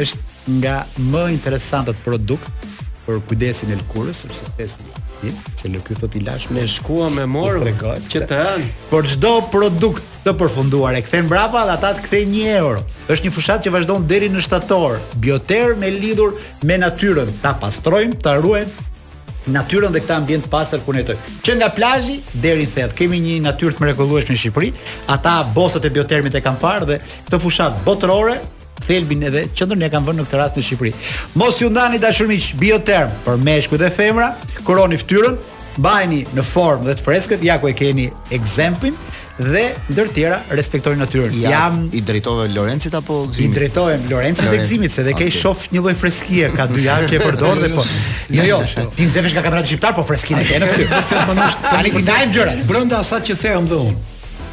[0.06, 0.78] është nga
[1.10, 2.54] më interesantët produkt
[3.08, 6.64] për kujdesin e lëkurës, për suksesin e ti, që nuk i thot i lash me
[6.68, 7.72] shkua me morë
[8.10, 8.66] që të hën.
[8.90, 12.82] Por çdo produkt të përfunduar e kthen brapa dhe ata të kthejnë 1 euro.
[13.12, 14.98] Është një fushat që vazhdon deri në shtator.
[15.24, 16.36] Bioter me lidhur
[16.68, 18.90] me natyrën, ta pastrojmë, ta ruajmë
[19.52, 21.32] natyrën dhe këtë ambient pastër ku jetojmë.
[21.42, 24.74] Që nga plazhi deri në thellë, kemi një natyrë të mrekullueshme në Shqipëri.
[25.16, 28.38] Ata bosat e biotermit e kanë parë dhe këtë fushat botërore
[28.88, 30.92] thelbin edhe qendrën e kanë vënë në këtë rast në Shqipëri.
[31.40, 34.32] Mos ju ndani dashur miq, Bioterm për meshkuj dhe femra,
[34.68, 35.40] kuroni fytyrën,
[35.82, 38.98] bajni në formë dhe të freskët, ja ku e keni ekzemplin
[39.40, 41.38] dhe ndër tjera respektoj natyrën.
[41.40, 43.54] Ja, Jam i drejtove Lorencit apo Gzimit?
[43.56, 45.30] I drejtohem Lorencit dhe Gzimit se dhe okay.
[45.32, 47.86] ke shoh një lloj freskie ka dy javë që e përdor dhe po.
[48.36, 48.60] Jo, jo,
[49.00, 51.02] ti nxjesh nga kamerat shqiptar po freskinë ke në fytyrë.
[51.66, 52.62] Tani ti ndajm gjërat.
[52.70, 54.06] Brenda asaj që them dhe unë.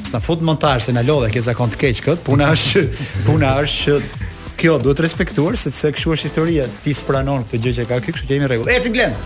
[0.07, 2.25] s'na fut montazh se na lodhe ke zakon të keq kët.
[2.27, 2.85] Puna është,
[3.27, 6.69] puna është që kjo duhet respektuar sepse kështu është historia.
[6.85, 8.71] Ti spranon këtë gjë që ka këtu, kështu që jemi rregull.
[8.73, 9.17] Eci Glen.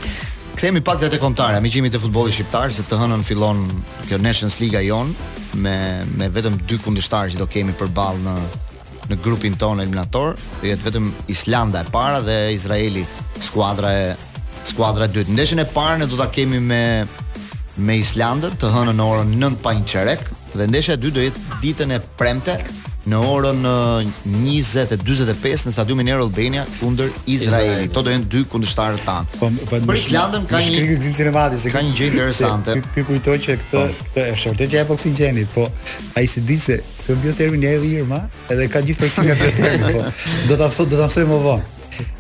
[0.57, 3.61] Kthehemi pak te kontarja, miqimit të futbollit shqiptar, se të hënën fillon
[4.09, 5.14] kjo Nations Liga jon
[5.55, 5.77] me
[6.19, 8.35] me vetëm dy kundërshtar që do kemi përballë në
[9.11, 13.01] në grupin tonë eliminator, do jetë vetëm Islanda e para dhe Izraeli,
[13.43, 14.05] skuadra e
[14.66, 15.35] skuadra e dytë.
[15.37, 16.83] Ndeshjen e parë ne do ta kemi me
[17.81, 21.61] me Islandën të hënën në orën 9:00 pa inçerek dhe ndeshja e dytë do jetë
[21.62, 22.57] ditën e premte
[23.11, 23.62] në orën
[24.27, 27.88] 20:45 në stadiumin Air Albania kundër Izraelit.
[27.94, 29.38] Ato do jenë dy kundërshtarë tanë tan.
[29.38, 32.77] Po, po për Islandën ka një shkrim gjithë sinemati se ka një gjë interesante.
[32.94, 33.87] Ky kujtoj që këtë po.
[34.03, 35.68] këtë është vërtet që apo oksigjeni, po
[36.20, 38.20] ai si di se të bëjë termin e Irma,
[38.53, 40.09] edhe ka gjithë përsëri nga këtë termin, po
[40.53, 41.77] do ta thotë do ta thosë më vonë.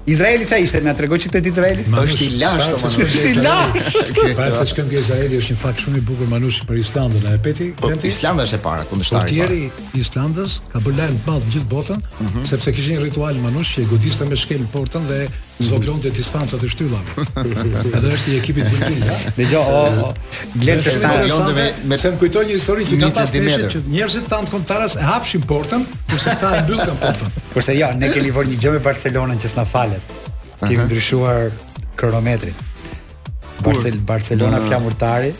[0.08, 0.80] Izraeli çfarë ishte?
[0.84, 1.82] Na tregoj çiktet Izraeli.
[1.84, 4.28] Është i lashtë, është i lashtë.
[4.38, 7.34] Para se shkojmë ke Izraeli është një fat shumë i bukur manush për Islandën, a
[7.36, 7.68] e peti?
[7.82, 8.06] Gjenti?
[8.06, 9.36] Po, Islanda është e para kundërshtari.
[9.36, 12.48] Po, Portieri i Islandës ka bërë lajm të madh gjithë botën, mm -hmm.
[12.52, 15.20] sepse kishin një ritual manush që godiste me shkel portën dhe
[15.68, 17.12] zoglonte distancat të shtyllave.
[17.16, 17.94] Mhm.
[17.98, 19.16] Edhe është i ekipit fundit, ja.
[19.36, 20.14] Dëgjoj, o, o.
[20.62, 24.44] Glenc është me me sem kujtoj një histori që ka pasur tash që njerëzit tan
[24.54, 27.28] kontaras e hapshin portën, kurse ta mbyllën portën.
[27.52, 29.99] Kurse ja, jo, ne kemi vënë një gjë me Barcelonën që s'na falë
[30.68, 31.50] kemi ndryshuar
[31.96, 32.54] kronometrin.
[33.64, 35.32] Barcel Barcelona flamurtari.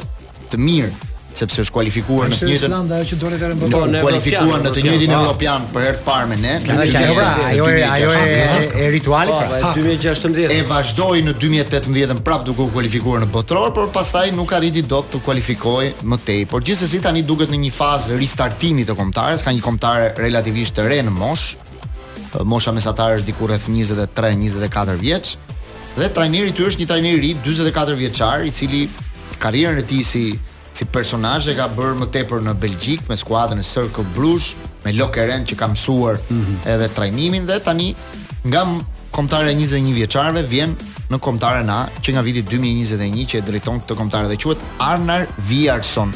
[0.53, 0.93] të mirë
[1.39, 4.73] sepse është kualifikuar në të njëjtën Islanda ajo që duhet të rembëto në kualifikuar në
[4.75, 5.21] të njëjtin po.
[5.21, 6.53] evropian për herë të parë me ne.
[6.61, 10.55] Islanda që ajo ajo ajo e e rituali pra 2016.
[10.57, 15.11] E vazhdoi në 2018-ën prapë duke u kualifikuar në botror, por pastaj nuk arriti dot
[15.15, 16.45] të kualifikojë më tej.
[16.51, 20.89] Por gjithsesi tani duket në një fazë ristartimi të kombëtares, ka një kombëtar relativisht të
[20.89, 21.57] re në mosh.
[22.49, 25.35] Mosha mesatare është diku rreth 23-24 vjeç
[25.99, 28.87] dhe trajneri i është një trajner i ri 44 vjeçar i cili
[29.43, 30.23] karrierën e tij si
[30.73, 34.55] si personazh që ka bërë më tepër në Belgjik me skuadrën e Circle Brugge,
[34.85, 36.69] me Lokeren që ka mësuar mm -hmm.
[36.73, 37.91] edhe trajnimin dhe tani
[38.47, 38.65] nga
[39.13, 40.77] kombëtare 21 vjeçarëve vjen
[41.13, 45.27] në kombëtaren A që nga viti 2021 që e drejton këtë kombëtare dhe quhet Arnar
[45.39, 46.13] Viarson.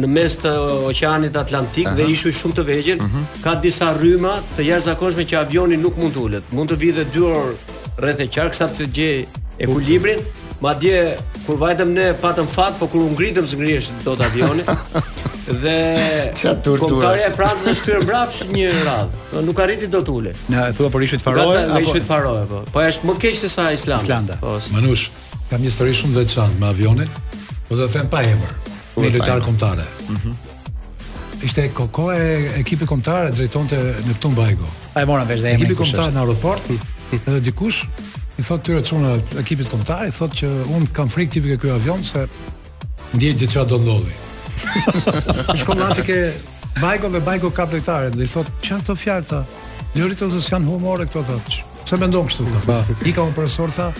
[0.00, 0.54] në mes të
[0.90, 3.26] oqeanit Atlantik dhe ishu shumë të vegjël, mhm.
[3.44, 6.50] ka disa rryma të jashtëzakonshme që avioni nuk mund të ulet.
[6.56, 7.54] Mund të vijë dy orë
[8.02, 9.18] rreth e qarkës sa të gjej
[9.60, 10.24] ekuilibrin,
[10.60, 11.14] Ma dje,
[11.46, 14.68] kur vajtëm ne patëm fat, po kur ungritëm së ngrish do të avionit,
[15.62, 15.78] dhe
[16.82, 20.34] komptarja e Francës është kërë mbrapë që një radhë, po, nuk arriti do të ule.
[20.52, 21.62] Në, e thua për ishqit faroje?
[21.72, 22.60] Në ishë faroje, po.
[22.76, 24.04] Po është më keqë se sa Islanda.
[24.04, 24.36] Islanda.
[24.44, 25.06] Po, Manush,
[25.48, 27.18] kam një stëri shumë veçantë me avionit,
[27.70, 28.54] po do të them pa emër,
[29.00, 29.88] me lëtarë komptare.
[30.08, 30.38] Mm -hmm.
[31.40, 34.68] Ishte koko e ekipi komptare drejton të Neptun Bajgo.
[34.96, 36.78] e mora dhe Ekipi komptare në aeroporti
[37.26, 37.86] edhe dikush,
[38.40, 39.02] i thotë tyre çon
[39.42, 42.22] ekipit kombëtar i thotë që un kam frikë tipike ky avion se
[43.16, 44.14] ndjej diçka do ndodhi
[45.46, 46.18] po shkon natë ke
[46.80, 49.42] bajgo me bajgo kapitalet dhe i thotë çan këto fjalta
[49.98, 53.72] lori të zos janë humore këto thotë pse mendon kështu thotë i ka un profesor
[53.76, 53.90] tha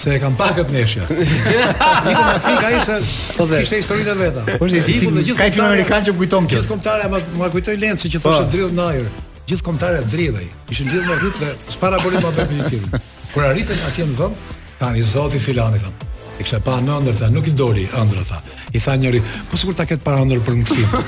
[0.00, 2.94] Se e kam pakët neshja Një ku fi ka ishe
[3.36, 6.06] po Ose Ishte historit e veta Po është e si film Ka i film amerikan
[6.06, 7.36] që kujton kjo Gjithë komptare ma, po.
[7.36, 9.10] ma kujtoj lenë që të shë në ajer
[9.52, 12.88] Gjithë komptare drillaj Ishtë drill në rrit dhe Së para bolin ma përpjitim
[13.30, 14.34] Kur arritën atje në vend,
[14.80, 15.94] tani zoti filani thon.
[16.40, 18.38] I kisha pa në ëndër, nuk i doli ëndra tha.
[18.74, 20.90] I tha njëri, po sikur ta ket para ëndër për një film.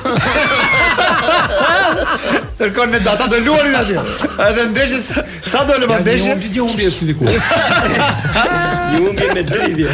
[2.61, 3.99] Tërkon me data të luarin atje.
[4.47, 5.07] Edhe ndeshës,
[5.51, 6.37] sa do le pas po ndeshën?
[6.53, 7.25] një humbi është diku.
[7.27, 9.91] Një humbi me dridhje.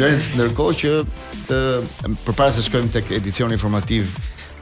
[0.00, 0.90] Lorenz, ndërkohë që
[1.50, 1.56] të
[2.28, 4.02] përpara se shkojmë tek edicioni informativ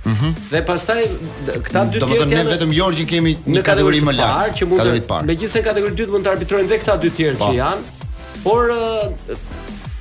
[0.53, 0.97] Dhe pastaj
[1.67, 2.05] këta dy tjerë.
[2.05, 4.63] Domethënë ne vetëm Jurgji kemi një kategori më lart.
[4.63, 5.29] Kategori të parë.
[5.29, 7.51] Megjithëse kategori 2 mund të arbitrojnë dhe këta dy tjerë po.
[7.51, 7.91] që janë.
[8.43, 8.73] Por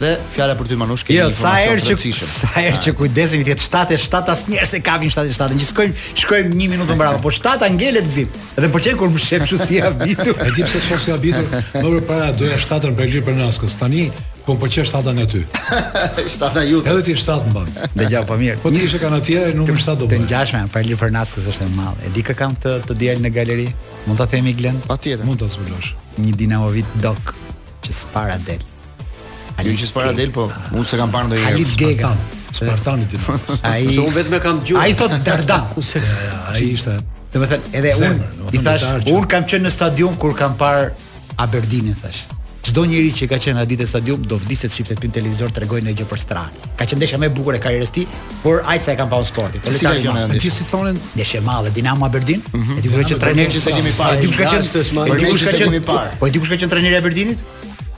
[0.00, 1.16] Dhe fjala për ty Manush kemi.
[1.20, 5.12] Jo, sa herë që sa herë që kujdesim ti 7 të 7 as se kavin
[5.12, 5.54] 7 të 7.
[5.60, 8.38] Ne shkojmë, shkojmë 1 minutë mbrapa, po 7 angelet gzip.
[8.58, 10.34] Dhe po çen kur më shep çu si habitu.
[10.34, 11.44] E di pse shoh si habitu.
[11.46, 13.78] Më përpara doja 7 për lirë për naskës.
[13.78, 14.08] Tani
[14.48, 15.44] po më pëlqesh 7 anë ty.
[16.40, 16.82] 7 anë ju.
[16.90, 17.70] Edhe ti 7 mban.
[17.94, 18.58] Dhe gjao po mirë.
[18.66, 20.10] Po ti ishe kanë atje në numër 7 do.
[20.10, 22.02] Të ngjashme për lirë për naskës është e madh.
[22.02, 23.70] E di kë kam të të dial në galeri.
[24.10, 24.82] Mund ta themi Glend?
[24.90, 25.22] Patjetër.
[25.24, 25.94] Mund ta zbulosh.
[26.18, 27.36] Një dinamovit dok
[27.86, 28.72] që s'para del.
[29.62, 30.44] Ju që s'para del po,
[30.76, 31.52] unë s'e kam parë ndonjëherë.
[31.52, 32.10] Halit Gega.
[32.54, 33.18] Spartani ti.
[33.66, 33.86] Ai.
[33.94, 34.82] Se unë vetëm kam gjuhë.
[34.82, 35.60] Ai thot Darda.
[36.52, 36.98] Ai ishte.
[37.32, 40.90] Do të thënë, edhe unë, i thash, unë kam qenë në stadium kur kam parë
[41.42, 42.20] Aberdeenin thash.
[42.64, 46.20] Çdo njeri që ka qenë ditë stadium do vdiset shifte pin televizor tregojnë gjë për
[46.22, 46.54] stran.
[46.78, 48.04] Ka qenë ndeshja më e bukur e karrierës ti,
[48.44, 49.64] por ai sa e kanë pasur sportin.
[49.64, 52.42] Po si ajo Ti si thonë ndeshje e malle Dinamo Aberdeen?
[52.52, 52.78] Mm -hmm.
[52.78, 54.16] E di kush që trajneri që kemi parë.
[54.16, 55.84] E di kush ka qenë?
[56.20, 57.38] Po e di kush ka qenë trajneri Aberdeenit?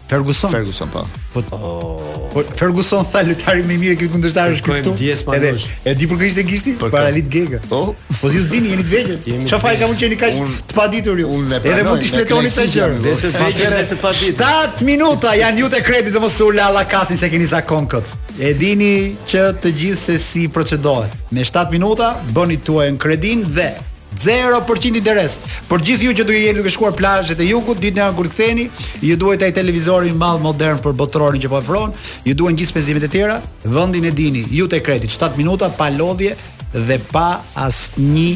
[0.08, 0.48] Ferguson.
[0.48, 1.02] Ferguson po.
[1.34, 1.42] Po.
[1.50, 2.44] Oh.
[2.54, 4.92] Ferguson tha lojtari më i mirë këtu kundërtar është këtu.
[5.34, 5.50] Edhe
[5.82, 6.74] e di për kë ishte gishti?
[6.78, 7.58] Për para Gega.
[7.66, 7.80] Po.
[7.90, 8.04] Oh.
[8.20, 9.40] Po ju s'dini jeni, të vëgjël.
[9.50, 10.38] Çfarë ka ka mundjeni kaq
[10.70, 11.40] të paditur ju?
[11.58, 12.86] Edhe mund të shletoni sa gjë.
[13.04, 14.38] Dhe të vëgjël e të paditur.
[14.46, 17.60] 7 minuta janë ju te kredi të mos u la alla kasi se keni sa
[17.66, 18.14] kon kët.
[18.38, 18.94] E dini
[19.26, 21.18] që të gjithë se si procedohet.
[21.34, 23.72] Me 7 minuta bëni tuajën kredin dhe
[24.16, 25.36] 0% interes.
[25.68, 28.18] Për gjithë ju që do të jeni duke shkuar plazhet e jugut, ditën e ardhshme
[28.18, 28.68] kur ktheheni,
[29.04, 31.94] ju duhet ai televizori i mall modern për botrorin që po ofron,
[32.24, 33.38] ju duhen gjithë specimet e tjera,
[33.68, 36.34] vendin e dini, ju te kredi 7 minuta pa lodhje
[36.74, 37.26] dhe pa
[37.66, 38.32] asnjë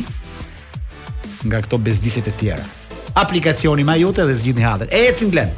[1.48, 2.64] nga këto bezdiset e tjera.
[3.24, 4.92] Aplikacioni më jute dhe zgjidhni hadhet.
[4.94, 5.50] Ecim glen.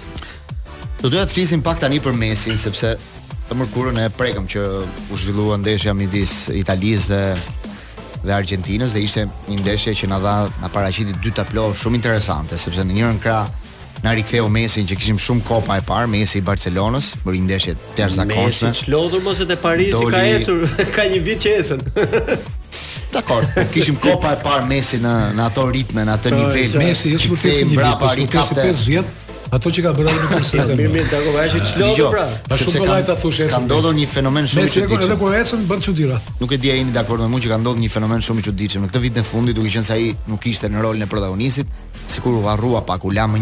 [1.03, 2.95] Do doja të flisim pak tani për Mesin sepse
[3.49, 4.63] të mërkurën e prekëm që
[5.13, 7.23] u zhvillua ndeshja midis Italisë dhe
[8.23, 12.59] dhe Argentinës dhe ishte një ndeshje që na dha na paraqiti dy tablo shumë interesante
[12.59, 13.49] sepse në njërin krah
[14.03, 17.75] na riktheu Messi që kishim shumë kopa e parë Messi i Barcelonës për një ndeshje
[17.83, 18.71] të jashtëzakonshme.
[18.71, 20.67] Messi i çlodhur mos e Parisit ka ecur
[20.97, 21.87] ka një vit që ecën.
[23.13, 23.45] Dakor,
[23.75, 26.79] kishim kopa e parë Messi në në ato ritme, në atë po, nivel.
[26.87, 28.07] Messi është jo vërtet një vit,
[28.41, 29.19] është po 5 vjet
[29.53, 32.25] ato që ka bërë ai në kursin e Mirë, mirë, tako, ai që çlodo pra.
[32.57, 33.45] Sepse ka ai ta thushë.
[33.49, 33.53] esën.
[33.53, 35.05] Ka ndodhur një fenomen shumë i çuditshëm.
[35.09, 36.19] edhe kur esën bën çuditëra.
[36.41, 38.45] Nuk e di ai ndaj dakord me mua që ka ndodhur një fenomen shumë i
[38.49, 41.13] çuditshëm në këtë vit në fundit, duke qenë se ai nuk ishte në rolin e
[41.15, 41.67] protagonistit,
[42.09, 43.39] sikur u harrua pak u la më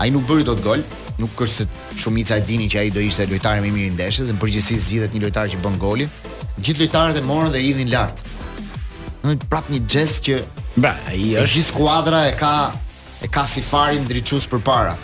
[0.00, 0.82] ai nuk bëri dot gol,
[1.18, 3.94] nuk është se shumica e dini që ai do ishte lojtari më i mirë i
[3.98, 6.12] ndeshjes, në përgjithësi zgjidhet një lojtar që bën golin.
[6.58, 8.22] Gjithë lojtarët e morën dhe hidhin lart.
[9.24, 10.42] Në prap një gest që
[10.84, 12.54] ba, ai është gjithë skuadra e ka
[13.24, 14.94] e ka si farin drejtues përpara.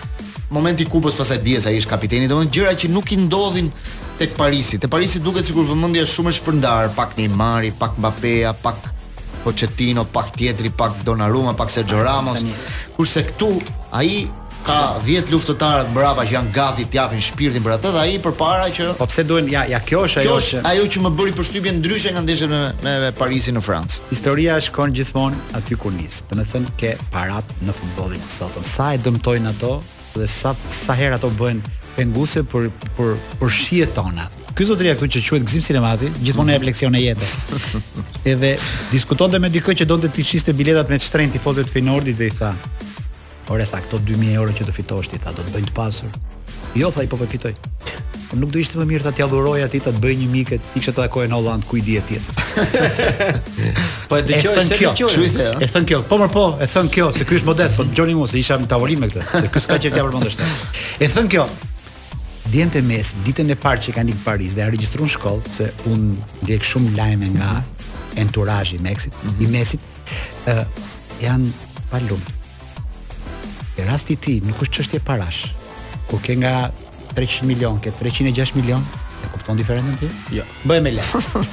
[0.50, 3.68] Momenti kupës pasaj dihet se ai është kapiteni, domethënë gjëra që nuk i ndodhin,
[4.20, 4.76] tek Parisi.
[4.78, 8.88] Te Parisi duket sikur vëmendja është shumë e shpërndar, pak Neymar, pak Mbappé, pak
[9.40, 12.44] Pochettino, pak tjetri, pak Donnarumma, pak Sergio Ramos.
[12.98, 13.48] Kurse këtu
[13.96, 14.26] ai
[14.66, 18.66] ka 10 luftëtarët mbrapa që janë gati të japin shpirtin për atë dhe ai përpara
[18.76, 21.72] që Po pse duhen ja ja kjo është ajo që ajo që më bëri përshtypje
[21.78, 24.04] ndryshe nga ndeshja me, me Parisin në Francë.
[24.12, 26.20] Historia shkon gjithmonë aty ku nis.
[26.28, 28.60] Do të thënë ke parat në futbollin sot.
[28.68, 29.78] Sa e dëmtojnë ato
[30.20, 34.28] dhe sa sa herë ato bëjnë penguese për për për shihet tona.
[34.56, 36.58] Ky zotëria këtu që quhet Gzim Sinemati, gjithmonë mm -hmm.
[36.58, 37.74] refleksion e jetës.
[38.32, 38.54] Edhe
[38.92, 42.52] diskutonte me dikë që donte të shiste biletat me tifozëve të Feynordit dhe i tha:
[43.48, 46.08] "Ore sa këto 2000 euro që do fitosh ti, ta do të bëjnë të pasur."
[46.74, 47.54] Jo, tha i po, po fitoj.
[48.30, 50.74] Po nuk do ishte më mirë ta t'ia dhuroj atij ta bëj një mikë, ti
[50.80, 52.16] kisha të takojë në Holland ku i dihet ti.
[54.08, 55.10] po e dëgjoj se dëgjoj.
[55.14, 55.48] Çu i the?
[55.66, 56.02] E thën kjo.
[56.10, 58.58] Po më po, e thën kjo se ky është modest, po dëgjoni mua se isha
[58.58, 59.26] në tavolinë me këtë.
[59.40, 60.54] Se ky s'ka çfarë të ja përmendësh.
[61.04, 61.48] E thën kjo.
[62.50, 65.12] Djemët e mes, ditën e parë që kanë ikur në Paris dhe kanë regjistruar në
[65.14, 66.06] shkollë, se un
[66.42, 68.20] ndjek shumë lajme nga mm -hmm.
[68.24, 69.44] enturazhi i Mesit, mm -hmm.
[69.44, 69.80] i Mesit,
[70.46, 70.64] uh,
[71.22, 71.50] janë
[71.90, 72.22] pa lum.
[73.78, 75.40] E rastin ti, nuk është çështje parash.
[76.10, 76.70] Ku ke nga
[77.14, 78.82] 300 milion, ke 306 milion,
[79.24, 80.08] e kupton diferencën ti?
[80.36, 80.42] Jo.
[80.66, 81.02] Bëj me le.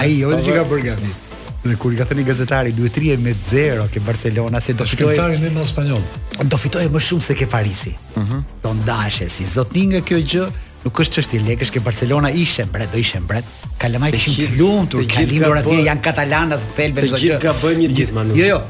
[0.00, 0.70] Ai jo po, që ka po.
[0.74, 1.14] bërë gabim.
[1.62, 5.10] Dhe kur i ka thënë gazetari 2-3 me 0 ke Barcelona se do fitojë.
[5.10, 6.06] Gazetari më në spanjoll.
[6.48, 7.92] Do fitojë më shumë se ke Parisi.
[7.92, 8.22] Mhm.
[8.22, 8.42] Uh -huh.
[8.64, 10.46] Don dashë si zotin nga kjo gjë.
[10.84, 13.44] Nuk është çështë lekësh ke Barcelona ishte, bre, do ishte mbret.
[13.78, 17.24] Ka lëmaj shumë të lumtur, ka atje, janë katalanas, thelbe zonjë.
[17.24, 18.34] Gjithë ka bën një ditë manu.
[18.34, 18.60] Jo, jo.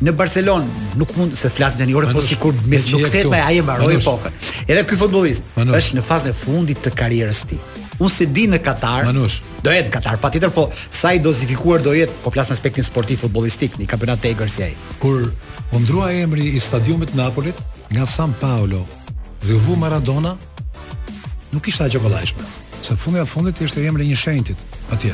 [0.04, 0.66] në Barcelonë
[1.00, 4.32] nuk mund se flas tani orë, po sikur mes nuk thet, ai e mbaroi epokën.
[4.70, 5.42] Edhe ky futbollist
[5.78, 7.60] është në fazën e fundit të karrierës së tij.
[8.00, 9.42] Unë se di në Katar, Manush.
[9.60, 12.84] do jetë në Katar, pa po sa i dozifikuar do jetë, po plas në aspektin
[12.86, 14.70] sportiv, futbolistik, një kampionat të e gërës jaj.
[14.98, 17.54] Kur undrua ndrua emri i stadiumit Napolit,
[17.92, 18.86] nga San Paolo,
[19.44, 20.32] dhe vu Maradona,
[21.52, 22.44] nuk ishte a gjokolajshme,
[22.82, 24.56] se në fundit e fundit ishte emri emri një shenjtit,
[24.92, 25.12] atje.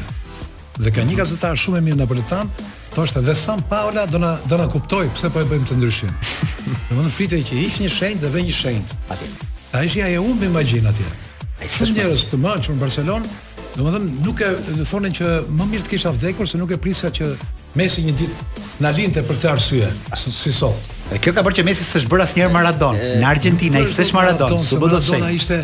[0.79, 2.47] Dhe ka një gazetar shumë e mirë napoletan,
[2.95, 5.75] thoshte është dhe San Paula do na do na kuptoj pse po e bëjmë të
[5.81, 6.15] ndryshim.
[6.91, 9.33] Domethënë flitej që ish një shenjt dhe vë një shenjt atje.
[9.75, 11.35] Ai ishja e humbi imagjinat atje.
[11.61, 13.37] Ai shumë njerëz të mëshur në Barcelonë,
[13.79, 14.51] domethënë nuk e
[14.91, 17.31] thonin që më mirë të kisha vdekur se nuk e prisja që
[17.77, 20.87] Messi një ditë na linte për këtë arsye, si sot.
[21.13, 23.11] E kjo ka bërë që Messi s'është bërë asnjëherë Maradona.
[23.21, 25.19] Në Argentinë ai s'është Maradona, si do të thënë.
[25.19, 25.59] Maradona ishte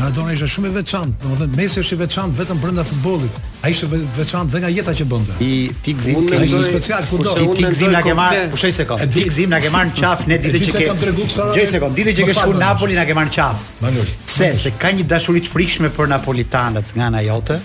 [0.00, 3.40] Maradona ishte shumë i veçantë, domethënë Messi është i veçantë vetëm brenda futbollit.
[3.64, 5.38] Ai ishte veçantë dhe nga jeta që bënte.
[5.44, 5.50] I
[5.80, 7.34] Tigzim, ai ishte një special kudo.
[7.44, 9.06] I Tigzim na ke marr, kushoj sekond.
[9.16, 11.12] Tigzim na ke marr në qafë në ditën që ke.
[11.40, 13.70] Gjithë sekond, ditën që ke shku Napoli na ke marr në qafë.
[13.84, 17.58] Manuel pse se ka një dashuri të frikshme për napolitanët nga ana jote?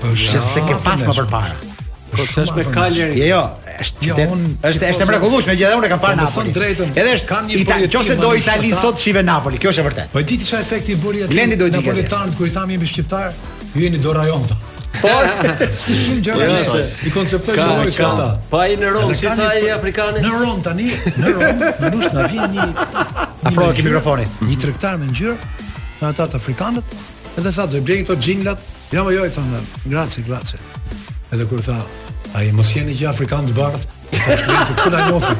[0.00, 0.40] Po jo.
[0.48, 1.58] Se ke pas më përpara.
[2.14, 3.10] Po se me Kaler.
[3.18, 3.40] Jo, jo,
[3.82, 4.44] është jo, qytet.
[4.70, 6.74] Është është e mrekullueshme gjithë dhe unë kam parë po, Napoli.
[6.84, 7.96] Edhe është kanë një projekt.
[7.98, 10.12] Nëse do Itali sot shive Napoli, kjo është e vërtetë.
[10.12, 13.34] Po e di ti çfarë efekti i bëri atë napolitan kur i thamë jemi shqiptar,
[13.74, 14.46] ju jeni do rajon.
[14.94, 15.10] Po,
[15.84, 16.66] si shumë gjëra janë.
[16.68, 18.26] Jo, I konceptoj gjëra të tjera.
[18.54, 20.22] Pa i në Rom, si thaj ai afrikanë.
[20.22, 20.86] Në Rom tani,
[21.18, 22.66] në Rom, më duhet na vjen një
[23.50, 24.38] afro me mikrofonin.
[24.46, 25.34] Një tregtar me ngjyrë,
[26.02, 26.94] me ata të afrikanët,
[27.38, 28.62] edhe tha do i blej këto xhinglat.
[28.92, 30.58] Ja më jo i thonë, grazie, grazie.
[31.32, 31.80] Edhe kur tha,
[32.38, 35.32] ai mos jeni gjë afrikan të bardh, Ata shkrenë që t'kuna njofi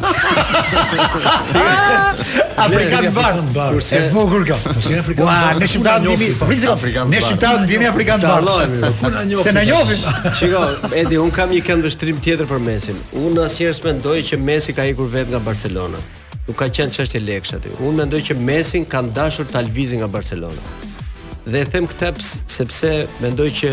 [2.67, 6.35] Afrikan barë Kurse e bukur ka Kurse e afrikan Ne shqiptarë dimi
[6.73, 10.01] Afrikan barë Ne shqiptarë në dimi afrikan Ku Kuna njofi Se na njofi
[10.41, 13.95] Qiko, Edi, unë kam një këndë vështrim tjetër për Mesin Unë asjerës me
[14.33, 16.03] që Mesi ka ikur vet nga Barcelona
[16.45, 17.71] Nuk ka qenë çështë lekësh aty.
[17.81, 20.73] Unë mendoj që Messi ka dashur ta lvizë nga Barcelona.
[21.47, 22.11] Dhe e them këtë
[22.53, 22.91] sepse
[23.23, 23.71] mendoj që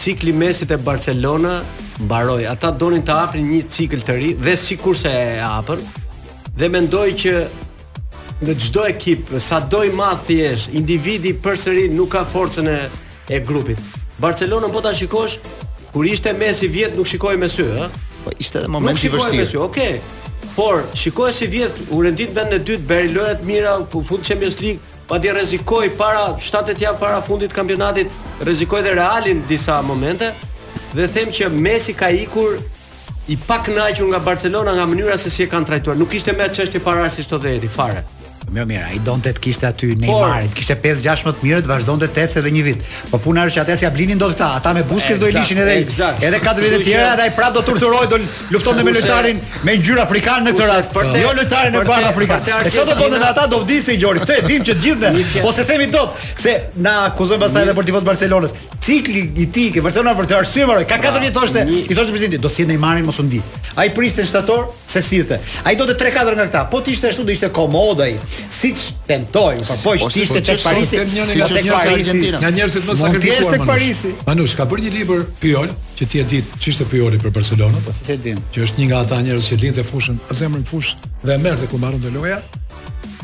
[0.00, 1.58] cikli Messi te e Barcelona
[2.06, 2.46] mbaroi.
[2.48, 5.84] Ata donin të hapin një cikël të ri dhe sikurse e hapën.
[6.58, 7.34] Dhe mendoj që
[8.48, 12.78] në çdo ekip, sado i madh ti jesh, individi përsëri nuk ka forcën e
[13.36, 13.80] e grupit.
[14.22, 15.36] Barcelona po ta shikosh
[15.92, 18.08] kur ishte Messi vjet nuk shikoi me sy, ëh.
[18.24, 19.12] Po ishte edhe momenti vështirë.
[19.12, 19.60] Nuk shikoi me sy.
[19.66, 20.00] Okej.
[20.00, 20.34] Okay.
[20.56, 24.24] Por shikoj si vjet u rendit vend e dytë, bëri loja të mira, ku fund
[24.26, 28.12] Champions League, padi rrezikoi para 7 javë para fundit të kampionatit,
[28.44, 30.32] rrezikoi dhe Realin disa momente
[30.96, 32.58] dhe them që Messi ka ikur
[33.28, 35.98] i pak kënaqur nga Barcelona nga mënyra se si e kanë trajtuar.
[36.00, 38.04] Nuk ishte më çështje para si të dhëti fare.
[38.48, 42.06] Më mirë, ai donte të kishte aty Neymarin, kishte 5-6 më të mirë, të vazhdonte
[42.14, 42.84] të ecë edhe një vit.
[43.10, 45.34] Po puna është që atë si ja blinin dot këta, ata me Buskes do i
[45.36, 46.22] lishin edhe exact.
[46.24, 48.20] edhe katër vite të tjera, ata i prap do turturoj, do
[48.54, 50.96] luftonte me lojtarin me ngjyrë afrikan në këtë rast.
[51.20, 52.48] Jo lojtarin e bardh afrikan.
[52.62, 54.24] E çfarë do bënte me ata do vdiste i Gjori.
[54.24, 58.04] e dim që të gjithë Po se themi dot se na akuzojnë pastaj edhe Sportivos
[58.08, 58.54] Barcelonës.
[58.88, 62.12] Cikli i tij që vërtet na vërtet arsye më, ka katër vjet thoshte, i thoshte
[62.14, 63.42] presidenti, do si Neymarin mos u ndi.
[63.76, 65.40] Ai priste shtator se sillte.
[65.68, 66.62] Ai do të 3-4 nga këta.
[66.72, 68.14] Po ti ishte ashtu do ishte komod ai
[68.50, 72.96] siç tentojmë, por po, po, po ishte tek Parisi, si tek Parisi, nga njerëzit më
[73.00, 73.18] sakrifikuar.
[73.18, 74.12] Mund të tek Parisi.
[74.28, 77.94] Manush ka bërë një libër Pyol, që ti e di, ç'ishte Pyoli për Barcelonën, po
[77.96, 78.40] siç e din.
[78.54, 81.38] Që është një nga ata njerëz që lindën te fushën, zemrën në fushë dhe e
[81.42, 82.40] merrte ku marrën të loja.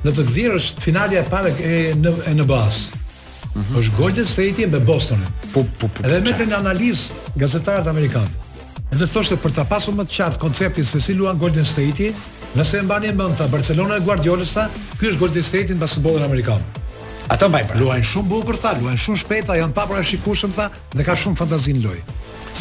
[0.06, 2.82] në të gdhirë është finalja e parë e në, e në bas.
[2.92, 5.30] Mm është Golden State me Bostonin.
[5.54, 5.64] Pu,
[6.04, 8.34] edhe me të në analizë gazetarët Amerikanë.
[8.92, 12.10] Edhe thoshtë për të pasu më të qartë konceptin se si luan Golden State i,
[12.60, 14.68] nëse e mbani mend ta Barcelona e Guardiolës ta,
[15.00, 16.66] kjo është Golden State në basë Amerikan
[17.34, 17.68] Ata mbajnë.
[17.72, 17.80] Pra.
[17.80, 21.82] Luajnë shumë bukur tha, luajnë shumë shpejt, janë papara shikueshëm tha, dhe kanë shumë fantazinë
[21.88, 21.96] loj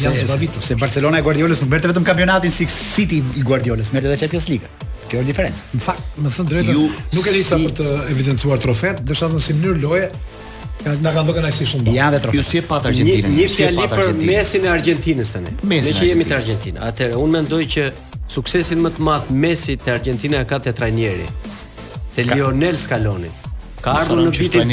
[0.03, 0.61] janë zbavitur.
[0.61, 4.19] Se, se Barcelona e Guardiolës nuk merrte vetëm kampionatin si City i Guardiolës, merrte edhe
[4.23, 4.69] Champions League.
[5.09, 5.65] Kjo është diferencë.
[5.77, 6.77] Në fakt, më thën drejtë,
[7.15, 10.09] nuk e di sa për të evidencuar trofet, dësha në si mënyrë loje,
[11.01, 11.91] Na ka dhënë kënaqësi shumë.
[11.95, 12.35] Ja dhe trofe.
[12.35, 13.29] Ju si e pat Argentinën?
[13.33, 15.53] Një, një për Mesin e Argentinës tani.
[15.71, 16.81] Mesin që jemi te Argentina.
[16.91, 17.85] Atëherë unë mendoj që
[18.35, 21.25] suksesin më të madh Mesi te Argentina ka te trajneri.
[22.17, 23.31] Te Lionel Scaloni.
[23.85, 24.71] Ka ardhur në vitin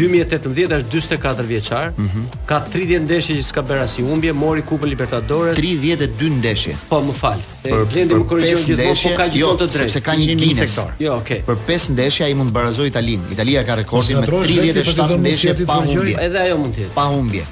[0.00, 1.90] 2018 është 44 vjeçar.
[2.00, 2.22] Mhm.
[2.48, 5.58] Ka 30 ndeshje që s'ka bërë asnjë humbje, mori Kupën Libertadores.
[5.60, 6.78] 32 ndeshje.
[6.88, 7.44] Po, më fal.
[7.66, 9.90] Për Blendi më korrigjon gjithmonë, po ka gjithmonë jo, të drejtë.
[9.90, 10.96] Sepse ka një kinë sektor.
[11.04, 11.44] Jo, okay.
[11.50, 13.32] Për 5 ndeshje ai mund të barazojë Italinë.
[13.36, 16.16] Italia ka rekordin me 37 ndeshje pa humbje.
[16.30, 16.94] Edhe ajo mund të jetë.
[16.96, 17.44] Pa humbje.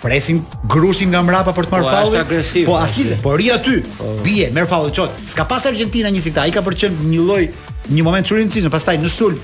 [0.01, 0.39] presin
[0.71, 2.19] grushin nga mrapa për të marrë faull.
[2.67, 3.19] Po agresiv.
[3.25, 3.81] Po ri aty.
[4.23, 5.19] Bie, merr faull çot.
[5.27, 7.43] S'ka pas Argentina një sikta, ai ka përqen një lloj
[7.87, 9.37] një moment çurin pastaj në sulm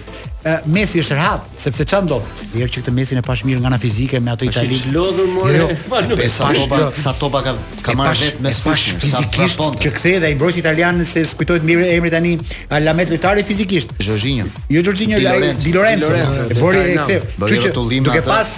[0.67, 2.39] Messi është rehat, sepse çfarë ndodh?
[2.51, 4.75] Mirë që këtë Messi e pash mirë nga ana fizike me ato Itali.
[4.75, 7.53] Është lodhur Jo, pa topa, sa topa ka
[7.85, 11.85] ka marrë vet me fush fizikisht që kthej dhe i mbrojt italian se skujtohet mirë
[11.95, 12.33] emri tani
[12.75, 13.93] Alamet lojtari fizikisht.
[14.03, 14.49] Jorginho.
[14.73, 15.63] Jo Jorginho, Di Lorenzo.
[15.63, 16.49] Di Lorenzo.
[16.51, 17.71] E bori e Që
[18.03, 18.53] duke pas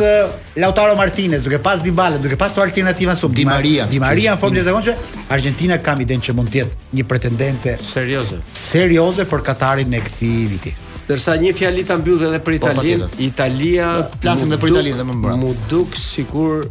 [0.58, 3.86] Lautaro Martinez, duke pas Dybala, duke pas alternativa sub Di Maria.
[3.86, 5.30] Di Maria në formë mm.
[5.30, 8.42] Argentina kam idenë që mund të jetë një pretendente serioze.
[8.54, 10.74] Serioze për Katarin e këtij viti.
[11.08, 13.90] Dërsa një fjali ta mbyll edhe për po, Italinë, po, Italia,
[14.24, 15.38] plasim edhe për Italinë dhe më mbrapa.
[15.42, 16.64] Mu duk sikur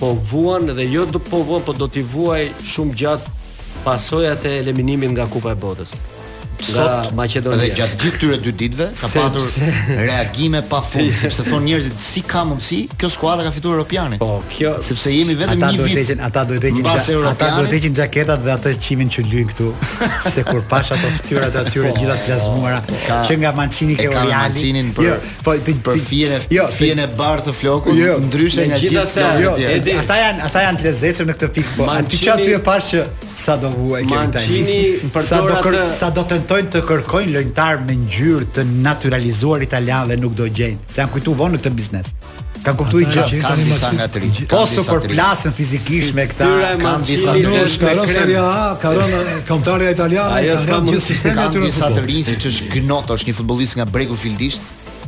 [0.00, 3.34] po vuan dhe jo do po vuan, po do t'i vuaj shumë gjatë
[3.86, 5.94] pasojat e eliminimit nga Kupa e Botës
[6.64, 7.58] sot Maqedonia.
[7.58, 12.22] Dhe gjatë gjithë këtyre dy ditëve ka pasur reagime pa fund, sepse thon njerëzit si
[12.28, 14.18] ka mundsi kjo skuadër ka fituar Europianin.
[14.20, 16.12] Po, kjo sepse jemi vetëm një vit.
[16.26, 19.68] Ata duhet të heqin, ata duhet të heqin xhaketat dhe atë çimin që luajnë këtu,
[20.32, 23.98] se kur pash ato fytyrat e aty të po, gjitha plazmuara po, që nga Mancini
[24.00, 24.72] ke u reali.
[25.06, 28.80] Jo, po ti për fien e jo, fien e bardhë të flokut, jo, ndryshe nga
[28.80, 29.60] gjithë flokët.
[29.60, 31.90] Jo, ata janë ata janë të lezetshëm në këtë pikë, po.
[32.10, 33.06] Ti çat ty e pash që
[33.46, 34.62] sa do vuaj këtë tani.
[34.70, 40.06] Mancini për dorë sa do të tentojnë të kërkojnë lojtar me ngjyrë të naturalizuar italian
[40.10, 40.78] dhe nuk do gjejnë.
[40.94, 42.12] Se janë kujtu vonë në këtë biznes.
[42.66, 44.38] Ka i që kanë disa nga të rinj.
[44.50, 44.82] Po su
[45.12, 46.48] plasën fizikisht me këta,
[46.82, 51.62] kanë disa ndosh me Serie A, ka rënë kontrata italiane, ka gjithë sistemi aty.
[51.66, 54.62] disa të rinj siç është Gnot, është një futbollist nga Breku Fildisht,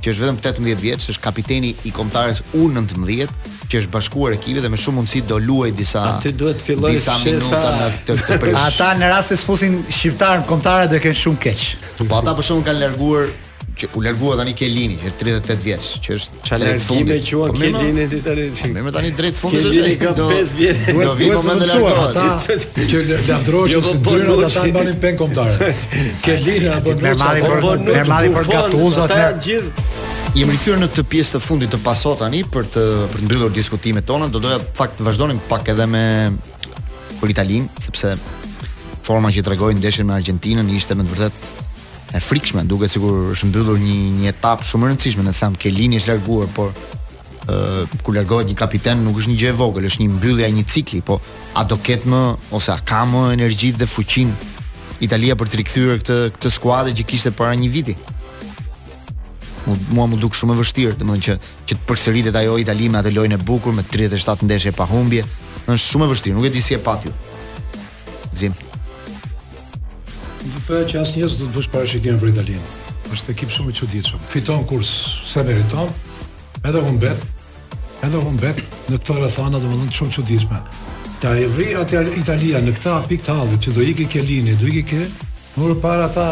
[0.05, 3.35] që është vetëm 18 vjeç, është kapiteni i kombëtarës U19,
[3.71, 6.97] që është bashkuar ekipi dhe me shumë mundësi do luajë disa aty duhet të fillojë
[6.99, 8.61] disa minuta në këtë të prish.
[8.67, 11.67] Ata në rast se sfusin shqiptarën kombëtare do të kenë shumë keq.
[12.03, 13.29] Po ata për shkakun kanë larguar
[13.79, 17.27] që u largua tani Kelini, që 38 vjeç, që është drejt fundit.
[17.29, 18.47] Çfarë quan po Kelini ti tani?
[18.59, 19.75] Po më tani drejt fundit është.
[19.75, 20.81] Kelini ka 5 vjet.
[20.99, 22.19] Do vi momentin e largimit.
[22.19, 25.69] Ata që lavdroshin jo, se po, po, dyrën ata tani bënin pen kombëtare.
[26.27, 27.05] Kelina apo nuk?
[27.07, 29.61] Mermadi për Mermadi për Gattuso atë.
[30.39, 33.55] Jemi rikthyer në këtë pjesë të fundit të pasot tani për të për të mbyllur
[33.57, 36.03] diskutimet tonë Do doja fakt të vazhdonim pak edhe me
[37.21, 38.13] Kolitalin sepse
[39.09, 41.67] forma që tregojnë ndeshjen me Argentinën ishte me të vërtetë
[42.13, 45.69] e frikshme, duket sikur është mbyllur një një etapë shumë e rëndësishme, ne them ke
[45.71, 46.73] është larguar, por
[47.47, 50.47] ë uh, kur largohet një kapiten nuk është një gjë e vogël, është një mbyllje
[50.49, 51.19] e një cikli, po
[51.59, 52.23] a do ketë më
[52.57, 54.33] ose a ka më energji dhe fuqin
[55.05, 57.95] Italia për të rikthyer këtë këtë skuadër që kishte para një viti?
[59.69, 61.37] Mu, mua më duk shumë e vështirë, domethënë që
[61.69, 65.27] që të përsëritet ajo Itali me atë lojën e bukur me 37 ndeshje pa humbje,
[65.69, 67.05] është shumë e vështirë, nuk e di si e pat
[68.39, 68.57] Zim
[70.69, 72.75] thë që asë njësë do të bësh parashikime për Italinë.
[73.15, 74.25] është ekip shumë i qëditëshëm.
[74.29, 75.89] Fiton kur se meriton,
[76.69, 77.23] edhe hun bet,
[78.05, 78.59] edhe hun bet
[78.93, 80.59] në këto rëthana dhe më dhëndë shumë qëditëshme.
[81.23, 84.23] Ta e vri atë Italia në këta pik të halë, që do i ke ke
[84.29, 86.27] linje, do i ke ke, nërë para ta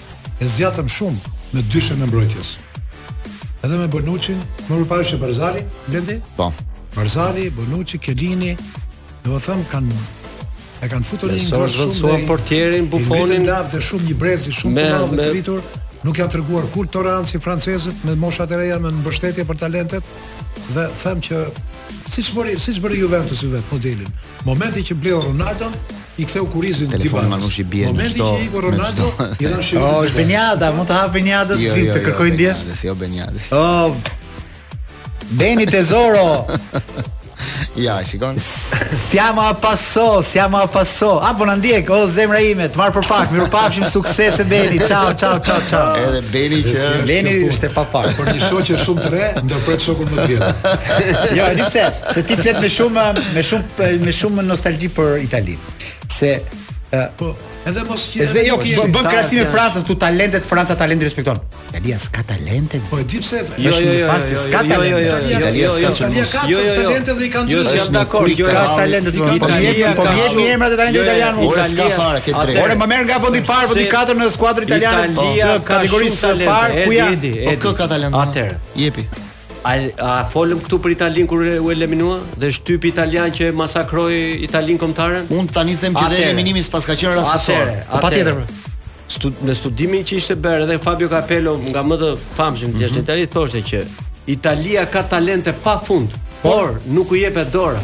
[0.43, 2.66] e zjatëm shumë me dyshe me mbrojtjesë
[3.67, 4.35] edhe me Bonucci,
[4.67, 5.61] më përpara që Barzali,
[5.91, 6.17] Blendi?
[6.37, 6.49] Po.
[6.95, 8.53] Barzali, Bonucci, Kelini,
[9.25, 9.97] do të them kanë
[10.77, 13.41] e kanë futur një gol shumë dhe i portierin Buffonin.
[13.41, 15.23] Është lavdë shumë një brezi shumë të madh me...
[15.25, 15.63] të ritur,
[16.05, 20.13] nuk ja treguar kur Toranci francezët me moshat e reja me mbështetje për talentet,
[20.75, 21.37] dhe them që
[22.11, 24.09] siç bëri siç bëri Juventus vet modelin.
[24.11, 25.69] Po Momenti që bleu Ronaldo
[26.17, 27.47] i ktheu kurizin ti bash.
[27.87, 29.09] Momenti që i Ronaldo
[29.41, 29.81] i dha shiu.
[29.83, 32.63] Oh, është Benjada, mund të hapë Benjada jo, si jo, të kërkojnë diës.
[32.87, 33.43] Jo Benjada.
[33.49, 33.93] Jo oh.
[35.37, 36.27] Beni Tesoro.
[37.75, 38.37] Ja, shikon.
[38.39, 41.19] Siamo a passo, siamo a passo.
[41.19, 44.79] A po ndjek, o zemra ime, të marr për pak, mirupafshim sukses e Beni.
[44.85, 45.95] Ciao, ciao, ciao, ciao.
[45.95, 50.11] Edhe Beni që Beni është pa pak, Për një shoqë shumë të re, ndërpret shokun
[50.13, 50.81] më të vjetër.
[51.37, 51.85] Jo, e di pse,
[52.17, 55.57] se ti flet me shumë me shumë me shumë nostalgji për Itali.
[56.17, 56.33] Se
[57.19, 57.33] po,
[57.67, 58.23] Edhe mos qenë.
[58.29, 58.55] Edhe jo,
[58.93, 61.39] bën krahasim me Francën, tu talentet Franca talentin respekton.
[61.67, 62.79] Italia s'ka talente.
[62.89, 63.41] Po e di pse.
[63.57, 64.07] Jo, jo, jo.
[64.07, 65.03] Franca s'ka talente.
[65.31, 66.41] Italia s'ka talente.
[66.47, 67.55] Jo, jo, talente dhe i kanë dhënë.
[67.55, 68.33] Jo, jam dakord.
[68.39, 69.15] Jo, ka talente.
[69.17, 71.43] Po jep, po jep një emrat e talentit italian.
[71.49, 72.57] Ora s'ka fare këtë tre.
[72.63, 75.29] Ora më merr nga vendi i parë, vendi i katër në skuadrën italiane, po
[75.73, 77.35] kategorisë së parë ku janë?
[77.43, 78.17] Po kë ka talent?
[78.25, 78.57] Atëherë,
[78.87, 79.09] jepi.
[79.67, 84.79] A, a folëm këtu për Italinë kur u eliminua dhe shtyp italian që masakroi Italinë
[84.79, 85.27] kombëtarën?
[85.35, 87.71] Un tani them që dhe eliminimi s'pas ka qenë rastësor.
[87.89, 88.45] Po, patjetër.
[89.11, 93.01] Stu, në studimin që ishte bërë edhe Fabio Capello nga më të famshëm mm -hmm.
[93.03, 93.83] Italia thoshte që
[94.37, 96.01] Italia ka talente pa po.
[96.41, 97.81] por nuk u jepet dora.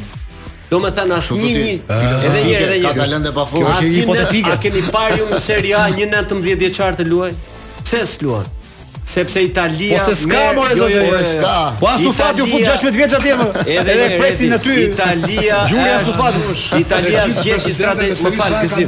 [0.70, 1.78] Do me thënë asë një një
[2.26, 5.26] Edhe një edhe një Ka talente pa fund një një hipotetike A keni parë ju
[5.32, 7.32] në seri A një në të mdhjet vjeqar të luaj
[7.90, 8.46] Se s'luaj
[9.04, 12.12] sepse Italia po se ska me, more jo, jo, zot po jo, ska po asu
[12.14, 16.80] fat ju fut 16 vjeç atje më edhe e presin aty Italia gjuria su fat
[16.80, 18.86] Italia zgjen si strategji më fal ti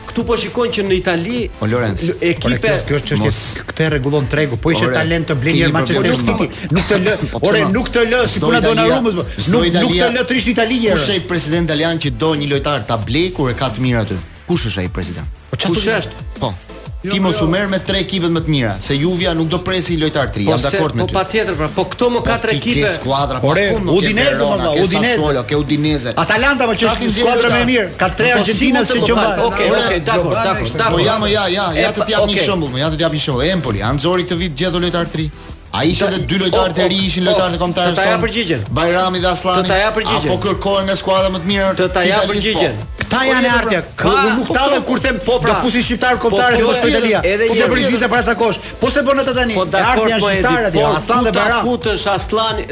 [0.09, 4.57] këtu po shikojnë që në Itali o Lorenz, ekipe kjo është çështje këtë rregullon tregu
[4.57, 7.16] po ishte talent të në Manchester City nuk të lë
[7.51, 9.19] ore nuk të lë sikur na donarumës,
[9.51, 12.97] nuk nuk të lë trisht Italinë kush ai president italian që do një lojtar ta
[13.03, 14.16] blej kur e ka të mirë aty
[14.49, 16.55] kush është ai president po kush është po
[17.01, 19.61] Jo, Ki mos u merr me tre ekipet më të mira, se Juve nuk do
[19.62, 20.49] presi lojtar tri.
[20.49, 21.12] Po, Jam dakord me ty.
[21.12, 22.80] Po patjetër, pra, po këto më katër ekipe.
[22.82, 23.92] Po ke skuadra pa fund.
[23.94, 25.44] Udinese, Udinese, Udinese, Udinese.
[25.46, 26.14] ke Udinese.
[26.18, 27.84] Atalanta më është një skuadër më e mirë.
[28.01, 29.42] Ka tre argjentinas që qëmban.
[29.46, 30.96] Okej, okej, dakord, dakord, dakord.
[30.99, 33.46] Po jamë ja, ja, ja të jap një shembull, më ja të jap një shembull.
[33.46, 35.28] Empoli, Anzori këtë vit gjetë lojtar tri.
[35.71, 37.97] A ishte dhe dy lojtarë të ri ishin lojtarë të kombëtarëve.
[37.97, 38.62] Të ta përgjigjen.
[38.75, 39.64] Bajrami dhe Aslani.
[39.66, 40.33] Të ta jap përgjigjen.
[40.33, 41.69] Apo kërkohen nga skuadra më të mirë.
[41.81, 42.33] Të ta jap po.
[42.33, 42.79] përgjigjen.
[43.03, 43.81] Këta janë po, artja.
[43.85, 44.12] Po,
[44.49, 45.57] Këta janë kur them po pra.
[45.64, 47.21] Fusin shqiptar kombëtarë se do shpoj Italia.
[47.43, 48.61] Po se bëri zgjidhje para sa kohësh.
[48.81, 49.59] Po se bën ata tani.
[49.61, 50.87] Po artja është shqiptar atje.
[50.95, 51.61] Aslan dhe Bajram.
[51.66, 52.62] Ku të Aslan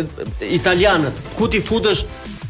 [0.60, 1.20] italianët?
[1.36, 2.06] Ku ti futesh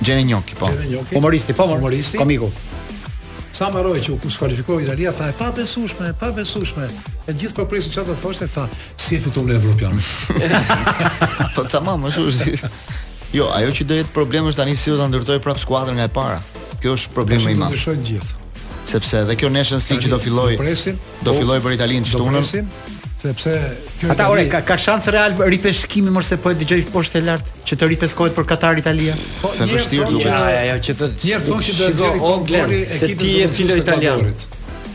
[0.00, 0.66] Gjeni Njoki, po.
[0.66, 1.14] Gjeni Njoki.
[1.14, 2.18] Humoristi, po, humoristi.
[2.18, 2.50] Komiku.
[3.56, 6.88] Sa më rojë që u kualifikoi Italia, tha e pa besueshme, e pa besueshme.
[7.26, 8.66] E gjithë po presin çfarë të thoshte, tha,
[9.00, 9.96] si e fituam në Evropian.
[11.54, 12.70] po tamam, më shumë.
[13.32, 16.04] Jo, ajo që do jetë problem është tani si do ta ndërtoj prap skuadrën nga
[16.04, 16.36] e para.
[16.82, 17.72] Kjo është problemi i madh.
[17.72, 18.44] Ne shohim gjithë.
[18.92, 20.60] Sepse edhe kjo Nations League që do filloj,
[21.24, 22.52] do po filloj për Italinë shtunën
[23.18, 23.50] sepse
[23.98, 27.24] kjo ata ore ka, ka shans real ripeshkimi mos se po e dëgjoj poshtë e
[27.24, 31.66] lart që të ripeskohet për Katar Italia po një vështirë ajo që të thjesht thonë
[31.68, 34.22] që do të gjejë gol se ti je filo italian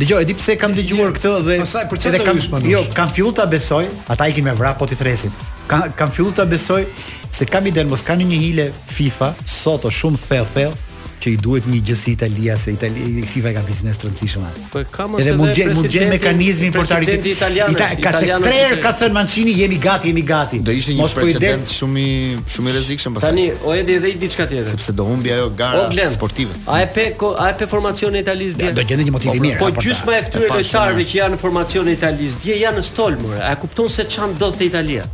[0.01, 2.69] Dëgjoj, edhi pse kam dëgjuar këtë dhe pasaj për çfarë kam shpanush.
[2.71, 5.29] Jo, kam filluar ta besoj, ata ikin me vrap po ti thresin.
[5.69, 6.87] Kam kam filluar ta besoj
[7.29, 8.65] se kam i den mos kanë një hile
[8.95, 10.79] FIFA, sot shumë thellë thellë,
[11.21, 14.63] që i duhet një gjësi Italia se Italia i FIFA ka biznes të rëndësishëm atë.
[14.73, 17.75] Po ka mos edhe mund gjejmë mund mekanizmin për të italiane.
[17.75, 20.61] Ita, ka se tre herë ka thënë Mancini jemi gati, jemi gati.
[20.69, 23.33] Do ishte një po precedent shumë i shumë i rrezikshëm pastaj.
[23.33, 24.69] Tani o edhe edhe diçka tjetër.
[24.73, 26.57] Sepse do humbi ajo gara sportive.
[26.65, 28.71] A e pe a e performacioni i Italisë dje?
[28.81, 29.59] Do gjendet një motiv i mirë.
[29.61, 33.19] Po gjysma e këtyre lojtarëve që janë në formacionin e Italis, dje janë në stol,
[33.45, 35.09] a e kupton se çan do të Italia?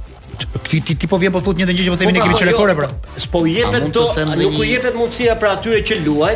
[0.69, 2.73] Ti ti tipo vjen po thot një të gjë që po themi ne kemi çrekore
[2.75, 3.21] po, jo, pra.
[3.33, 6.33] Po jepet do, a nuk u jepet mundësia për atyre që luaj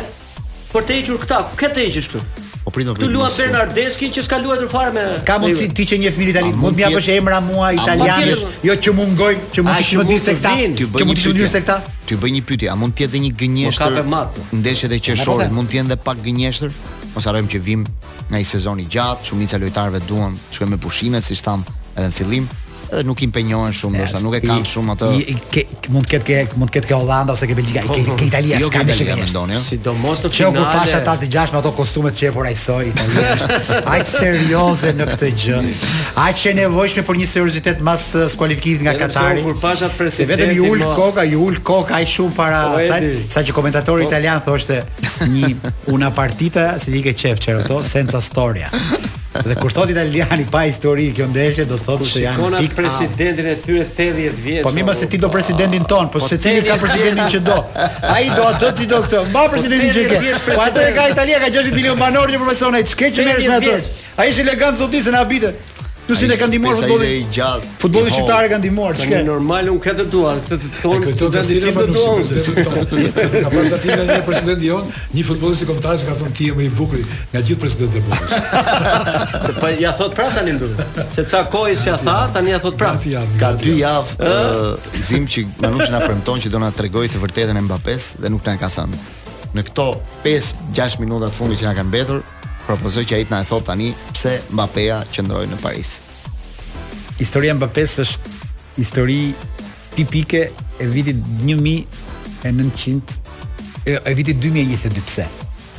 [0.72, 2.22] për të hequr këta, ku ka të hequr këtu?
[2.64, 5.02] Po prit po Tu luan Bernardeski që s'ka luajtur fare me.
[5.28, 8.36] Ka mundsi ti që një fëmijë italian, mund të më japësh emra mua italianë,
[8.68, 11.34] jo që mund goj, që mund të shmo di se këta, që mund të shmo
[11.40, 11.78] di se këta.
[12.08, 13.98] Ti bëj një pyetje, a mund të jetë një gënjeshtër?
[14.08, 16.72] Po, Ndeshjet e qershorit mund të jenë edhe pak gënjeshtër?
[17.16, 17.82] Mos harojmë që vim
[18.30, 22.16] nga një sezon i gjatë, shumica lojtarëve duan, shkojmë me pushime siç tham edhe në
[22.16, 22.48] fillim,
[22.92, 25.10] edhe nuk i impenjohen shumë, ndoshta nuk e kanë shumë atë.
[25.94, 28.08] Mund të ketë ke, mund të ketë ke Holanda ose ke Belgjika, ke po, po,
[28.12, 28.16] po.
[28.20, 29.60] ke Italia, ka më shumë gjë.
[29.66, 30.60] Sidomos në çfarë?
[30.60, 33.54] Jo, ku ta të gjashtë me ato kostume të çepura i soi italianisht.
[33.94, 35.62] Aq serioze në këtë gjë.
[36.26, 39.44] Aq e nevojshme për një seriozitet mbas uh, skualifikimit nga Katari.
[39.46, 42.64] Kur fasha presi vetëm i ul koka, i ul koka ai shumë para
[43.32, 44.82] sa që komentatori italian thoshte
[45.32, 45.54] një
[45.94, 48.68] una partita, si di ke çef çerto, senza storia.
[49.32, 52.66] Dhe kur thotë italiani pa histori kjo ndeshje do thotë se janë pikë.
[52.66, 54.60] Shikon presidentin e tyre 80 vjeç.
[54.66, 57.56] Po më pas se ti do presidentin ton, po, po secili ka presidentin që do.
[58.12, 59.24] Ai do atë ti do këtë.
[59.32, 60.38] Mba presidentin që ke.
[60.52, 62.84] Po atë ka Italia ka 60 milionë banorë që punojnë,
[63.18, 63.80] që merresh me atë.
[64.20, 65.68] Ai është elegant zotisë na habitet.
[66.06, 67.42] Tu si ne kanë dimor futbolli i
[67.80, 69.20] Futbolli shqiptar e kanë dimor, çka?
[69.20, 72.14] Është normal un këtë dua, këtë ton, këtë vendi tim do të dua.
[73.44, 76.56] Ka pasur fitën e presidentit jon, një futbollist i kombëtar që ka thënë ti je
[76.58, 78.90] më i bukur nga gjithë presidentët e botës.
[79.62, 80.82] Po ja thot prap tani ndodh.
[81.14, 83.06] Se ça kohë s'ia tha, tani ja thot prap.
[83.38, 84.34] Ka dy javë
[85.06, 88.44] zim që Manush na premton që do na tregoj të vërtetën e Mbappes dhe nuk
[88.50, 89.02] na e ka thënë.
[89.54, 89.90] Në këto
[90.26, 92.22] 5-6 minuta të fundit që na kanë mbetur,
[92.66, 95.96] propozoj që ai të na e thotë tani pse Mbappéa qëndroi në Paris.
[97.20, 98.34] Historia e Mbappés është
[98.78, 99.20] histori
[99.96, 100.44] tipike
[100.82, 103.16] e vitit 1900
[103.84, 105.26] e, e vitit 2022 pse?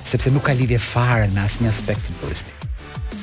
[0.04, 2.68] Sepse nuk ka lidhje fare me asnjë aspekt futbollistik.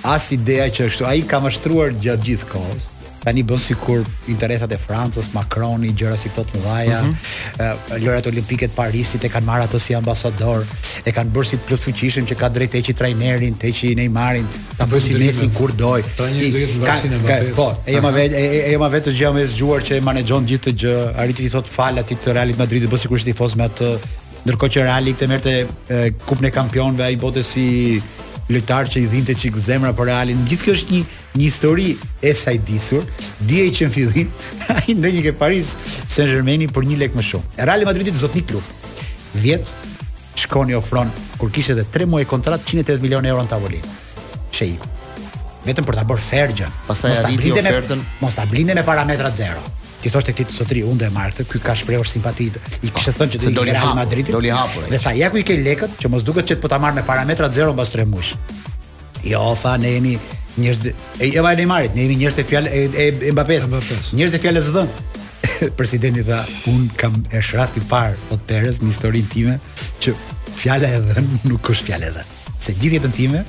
[0.08, 2.88] As ideja që është ai ka mashtruar gjatë gjithë kohës,
[3.20, 4.02] tani bën sikur
[4.32, 7.32] interesat e Francës, Macroni, gjëra si këto të mëdha, uh mhm.
[7.60, 10.64] eh, lojrat olimpike të Parisit e kanë marrë ato si ambasador,
[11.04, 13.92] e kanë bërë si të plus fuqishëm që ka drejtë të heqë trajnerin, të heqë
[14.00, 14.48] Neymarin,
[14.78, 16.00] ta bëjë si Messi kur doj.
[16.16, 17.52] Tani pra do të vrasin e Mbappé.
[17.60, 20.66] Po, e jam vetë e jam vetë të më e zgjuar që e manaxhon gjithë
[20.70, 23.68] të gjë, arriti të thotë fal atit të Realit Madridit, bë sikur është tifoz me
[23.68, 23.92] atë
[24.46, 27.68] ndërkohë që Reali te merrte eh, kupën e kampionëve ai bote si
[28.50, 30.42] lojtar që i dhinte çik zemra për Realin.
[30.48, 31.00] Gjithë kjo është një
[31.38, 31.86] një histori
[32.26, 33.06] e saj disur.
[33.46, 34.30] Dije që në fillim
[34.76, 35.76] ai ndonjë ke Paris
[36.10, 37.62] Saint-Germain për një lek më shumë.
[37.62, 38.72] Real Madridit zot një klub.
[39.44, 39.70] Vjet
[40.40, 43.96] shkon i ofron kur kishte edhe 3 muaj kontrat 180 milionë euro në tavolinë.
[44.54, 44.88] Sheiku.
[45.66, 46.74] Vetëm për ta bërë fergjën.
[46.88, 48.02] Pastaj arriti ofertën.
[48.22, 49.62] Mos ta me parametra zero
[50.00, 52.90] ti thosh tek ti të sotri unë e marr këtë ky ka shprehur simpati i
[52.90, 55.40] kishte thënë që do të doli në Madrid doli hapur ai dhe tha ja ku
[55.40, 58.06] i ke lekët që mos duket që po ta marr me parametra 0 mbas 3
[58.08, 58.30] muaj
[59.32, 60.14] jo fa ne jemi
[60.56, 63.58] njerëz e e vaje Neymarit ne jemi njerëz të fjalë e e Mbappé
[64.16, 64.88] njerëz të fjalës zon
[65.80, 66.40] presidenti tha
[66.72, 69.58] un kam është rasti i parë thot Perez në historinë time
[70.04, 70.16] që
[70.62, 73.44] fjala e dhën nuk është fjala e dhën se gjithë jetën time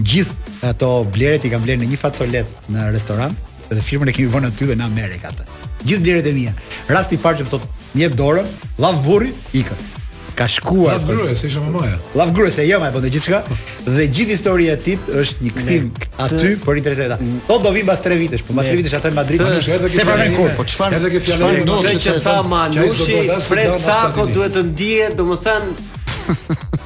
[0.00, 3.36] gjithë ato bleret i kanë blerë në një fasolet në restoran
[3.70, 6.52] dhe firmën e kemi vënë aty dhe në Amerikë atë gjithë blerët e mia.
[6.90, 8.46] Rasti i parë që më thotë, "Mi jep dorën,
[8.84, 9.88] lav burri, ikën."
[10.36, 10.94] Ka shkuar.
[10.96, 11.98] Lav gruaja, se isha mamaja.
[12.16, 13.40] Lav gruaja, se jema jo, e bënte gjithçka
[13.84, 15.90] dhe gjithë historia e tij është një kthim
[16.24, 17.58] aty për interesat e ta.
[17.64, 19.38] do vi mbas 3 vitesh, po mbas 3 vitesh atë në Madrid.
[19.38, 20.94] Se pranë kur, po çfarë?
[20.94, 21.64] Edhe ke fjalën
[22.06, 26.26] që ta Manushi, Fred Sako duhet të ndihet, domethënë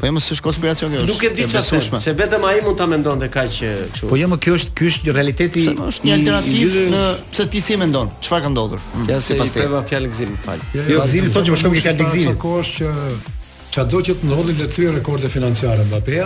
[0.00, 1.00] Po jam s'është konspiracion kjo.
[1.08, 4.10] Nuk e di çfarë, se vetëm ai mund ta mendonte kaq që eh, kështu.
[4.12, 5.64] Po jam kjo është ky është realiteti.
[5.66, 7.00] Sa është një alternativë në
[7.32, 8.12] pse ti si mendon?
[8.22, 8.84] Çfarë ka ndodhur?
[8.94, 9.08] Mm.
[9.10, 10.62] Ja se i theva fjalë gzim, fal.
[10.76, 12.28] Jo, jo, jo gzim, thonë që po shkojmë fjalë gzim.
[12.28, 13.36] Sa kohë është që
[13.74, 16.22] çado që të ndodhin le të thyer rekorde financiare mbappé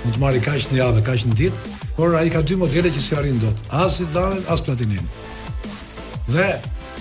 [0.00, 3.00] mund të marrë kaq në javë, kaq në ditë, por ai ka dy modele që
[3.04, 3.58] si arrin dot.
[3.68, 4.96] As Zidane, as Platini.
[6.30, 6.48] Dhe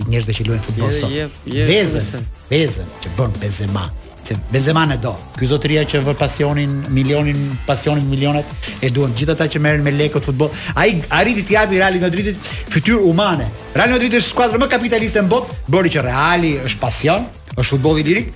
[0.02, 1.12] i njerëzve që luajnë futboll sot.
[1.48, 3.86] Vezën, vezën që bën bezema
[4.26, 5.12] se bezema ne do.
[5.38, 7.36] Ky zotëria që vë pasionin, milionin,
[7.68, 8.48] pasionin milionat
[8.82, 10.50] e duan gjithë ata që merren me lekët futboll.
[10.74, 13.46] Ai arriti të japi Real Madridit fytyrë umane.
[13.78, 17.30] Real Madrid është skuadra më kapitaliste në botë, bëri që Reali është pasion,
[17.60, 18.32] është futbolli lirik.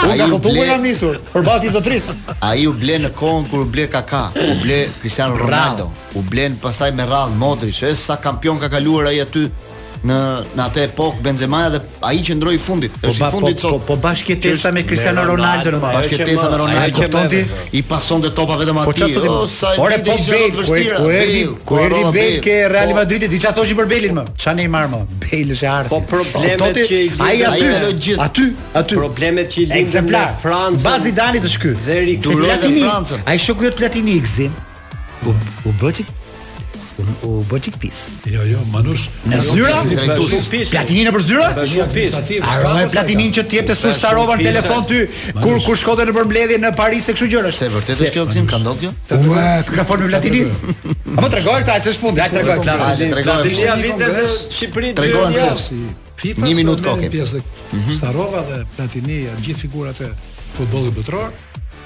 [0.00, 2.10] Ai u ble nga nisur, përballë izotris.
[2.50, 6.56] Ai u ble në kohën kur u ble Kaka, u ble Cristiano Ronaldo, u blen
[6.58, 9.50] pastaj me radhë Modrić, është sa kampion ka kaluar ai aty
[10.06, 10.16] në
[10.56, 13.72] në atë epokë Benzema dhe ai që ndroi fundit, po është ba, fundit po, so,
[13.76, 18.30] po, po bashkëtesa me Cristiano Ronaldo më bashkëtesa me Ronaldo ai kuptonti po i pasonte
[18.36, 19.18] topa vetëm atij.
[19.20, 20.94] Po Ore po Bel, ku erdhi?
[20.94, 21.42] Ku erdhi?
[21.68, 22.98] Ku erdhi ke Real po.
[23.00, 24.24] Madrid ti di çfarë thoshin për Belin më?
[24.40, 25.00] Çfarë ne marr më?
[25.26, 25.92] Bel është art.
[25.92, 28.46] Po problemet po që ai aty aty
[28.80, 30.80] aty problemet që i lindën në Francë.
[30.86, 31.84] Bazidani të shkyt.
[31.84, 33.20] Dhe në Francë.
[33.28, 34.56] Ai shoku jo i Platini Xim.
[35.30, 36.06] U bëti
[37.00, 37.98] Pishkun u bë çik pis.
[38.30, 39.08] Jo, jo, Manush.
[39.28, 39.72] Në zyra?
[40.70, 41.48] Platinina për zyra?
[41.56, 45.02] Arroj platinin që të jep të sulstarova në telefon ty
[45.40, 47.52] kur kur shkote në përmbledhje në Paris e kështu gjëra.
[47.52, 48.92] Është e vërtetë kjo gjë ka ndodh kjo?
[49.28, 50.52] Ua, ka folur me Platinin.
[51.16, 52.60] Apo tregoj ta se sfundi, ai tregoj.
[52.64, 55.52] Platinia vite në Shqipëri dy herë.
[56.20, 57.14] FIFA një minutë kokë.
[57.40, 57.94] Mhm.
[57.96, 60.10] Starova dhe Platinia, gjithë figurat e
[60.56, 61.30] futbollit botror,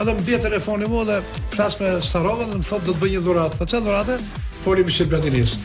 [0.02, 1.20] edhe më bje telefoni mu dhe
[1.54, 3.58] flasht me Sarovën dhe më thot do të bëj një dhuratë.
[3.60, 4.16] Tha, që dhuratë?
[4.66, 5.56] Poli më shqip platinis.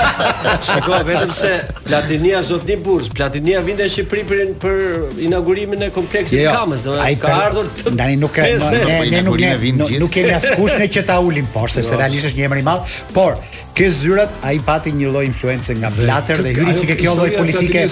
[0.66, 1.50] Shiko vetëm se
[1.86, 6.56] Platinia zot një burs, Platinia vinte në Shqipëri për, për inaugurimin e kompleksit jo, jo.
[6.56, 7.68] Kamës, domethënë ka ardhur.
[8.00, 11.20] Tani nuk e ne, ne, ne nuk ne nuk, nuk kemi askush ne që ta
[11.22, 11.90] ulim poshtë, jo.
[11.92, 13.38] sepse realisht është një emër i madh, por
[13.78, 17.86] ke zyrat ai pati një lloj influence nga Blatter dhe hyri çike kjo lloj politike.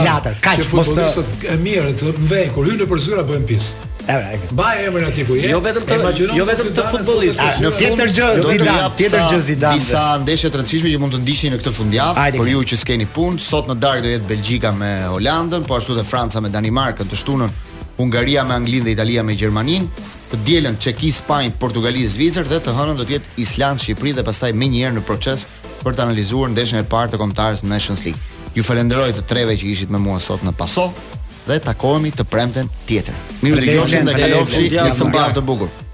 [0.00, 1.10] Blatter, kaq mos të
[1.58, 3.74] e mirë të mbej kur hyn në zyra bën pis.
[4.10, 4.52] Ëmra, e ke.
[4.88, 5.46] emrin aty ku je.
[5.52, 5.96] Jo vetëm të,
[6.38, 7.58] jo vetëm të futbollistësh.
[7.64, 9.78] Në tjetër gjë, Zidane, tjetër gjë Zidane.
[9.80, 13.06] Disa ndeshje të rëndësishme që mund të ndiqni në këtë fundjavë, por ju që s'keni
[13.16, 17.10] punë, sot në darkë do jetë Belgjika me Holandën, po ashtu edhe Franca me Danimarkën,
[17.10, 17.54] të shtunën
[18.00, 20.02] Hungaria me Anglinë dhe Italia me Gjermaninë,
[20.32, 24.24] të dielën Çeki, Spanjë, Portugali, Zvicër dhe të hënën do të jetë Island, Shqipëri dhe
[24.26, 25.46] pastaj më njëherë në proces
[25.84, 28.20] për të analizuar ndeshjen e parë të kombëtarës Nations League.
[28.56, 30.90] Ju falenderoj të treve që ishit me mua sot në Paso
[31.52, 33.16] dhe takohemi të premten tjetër.
[33.44, 35.89] Mirë dëgjoshim dhe kalofshi një fundjavë të bukur.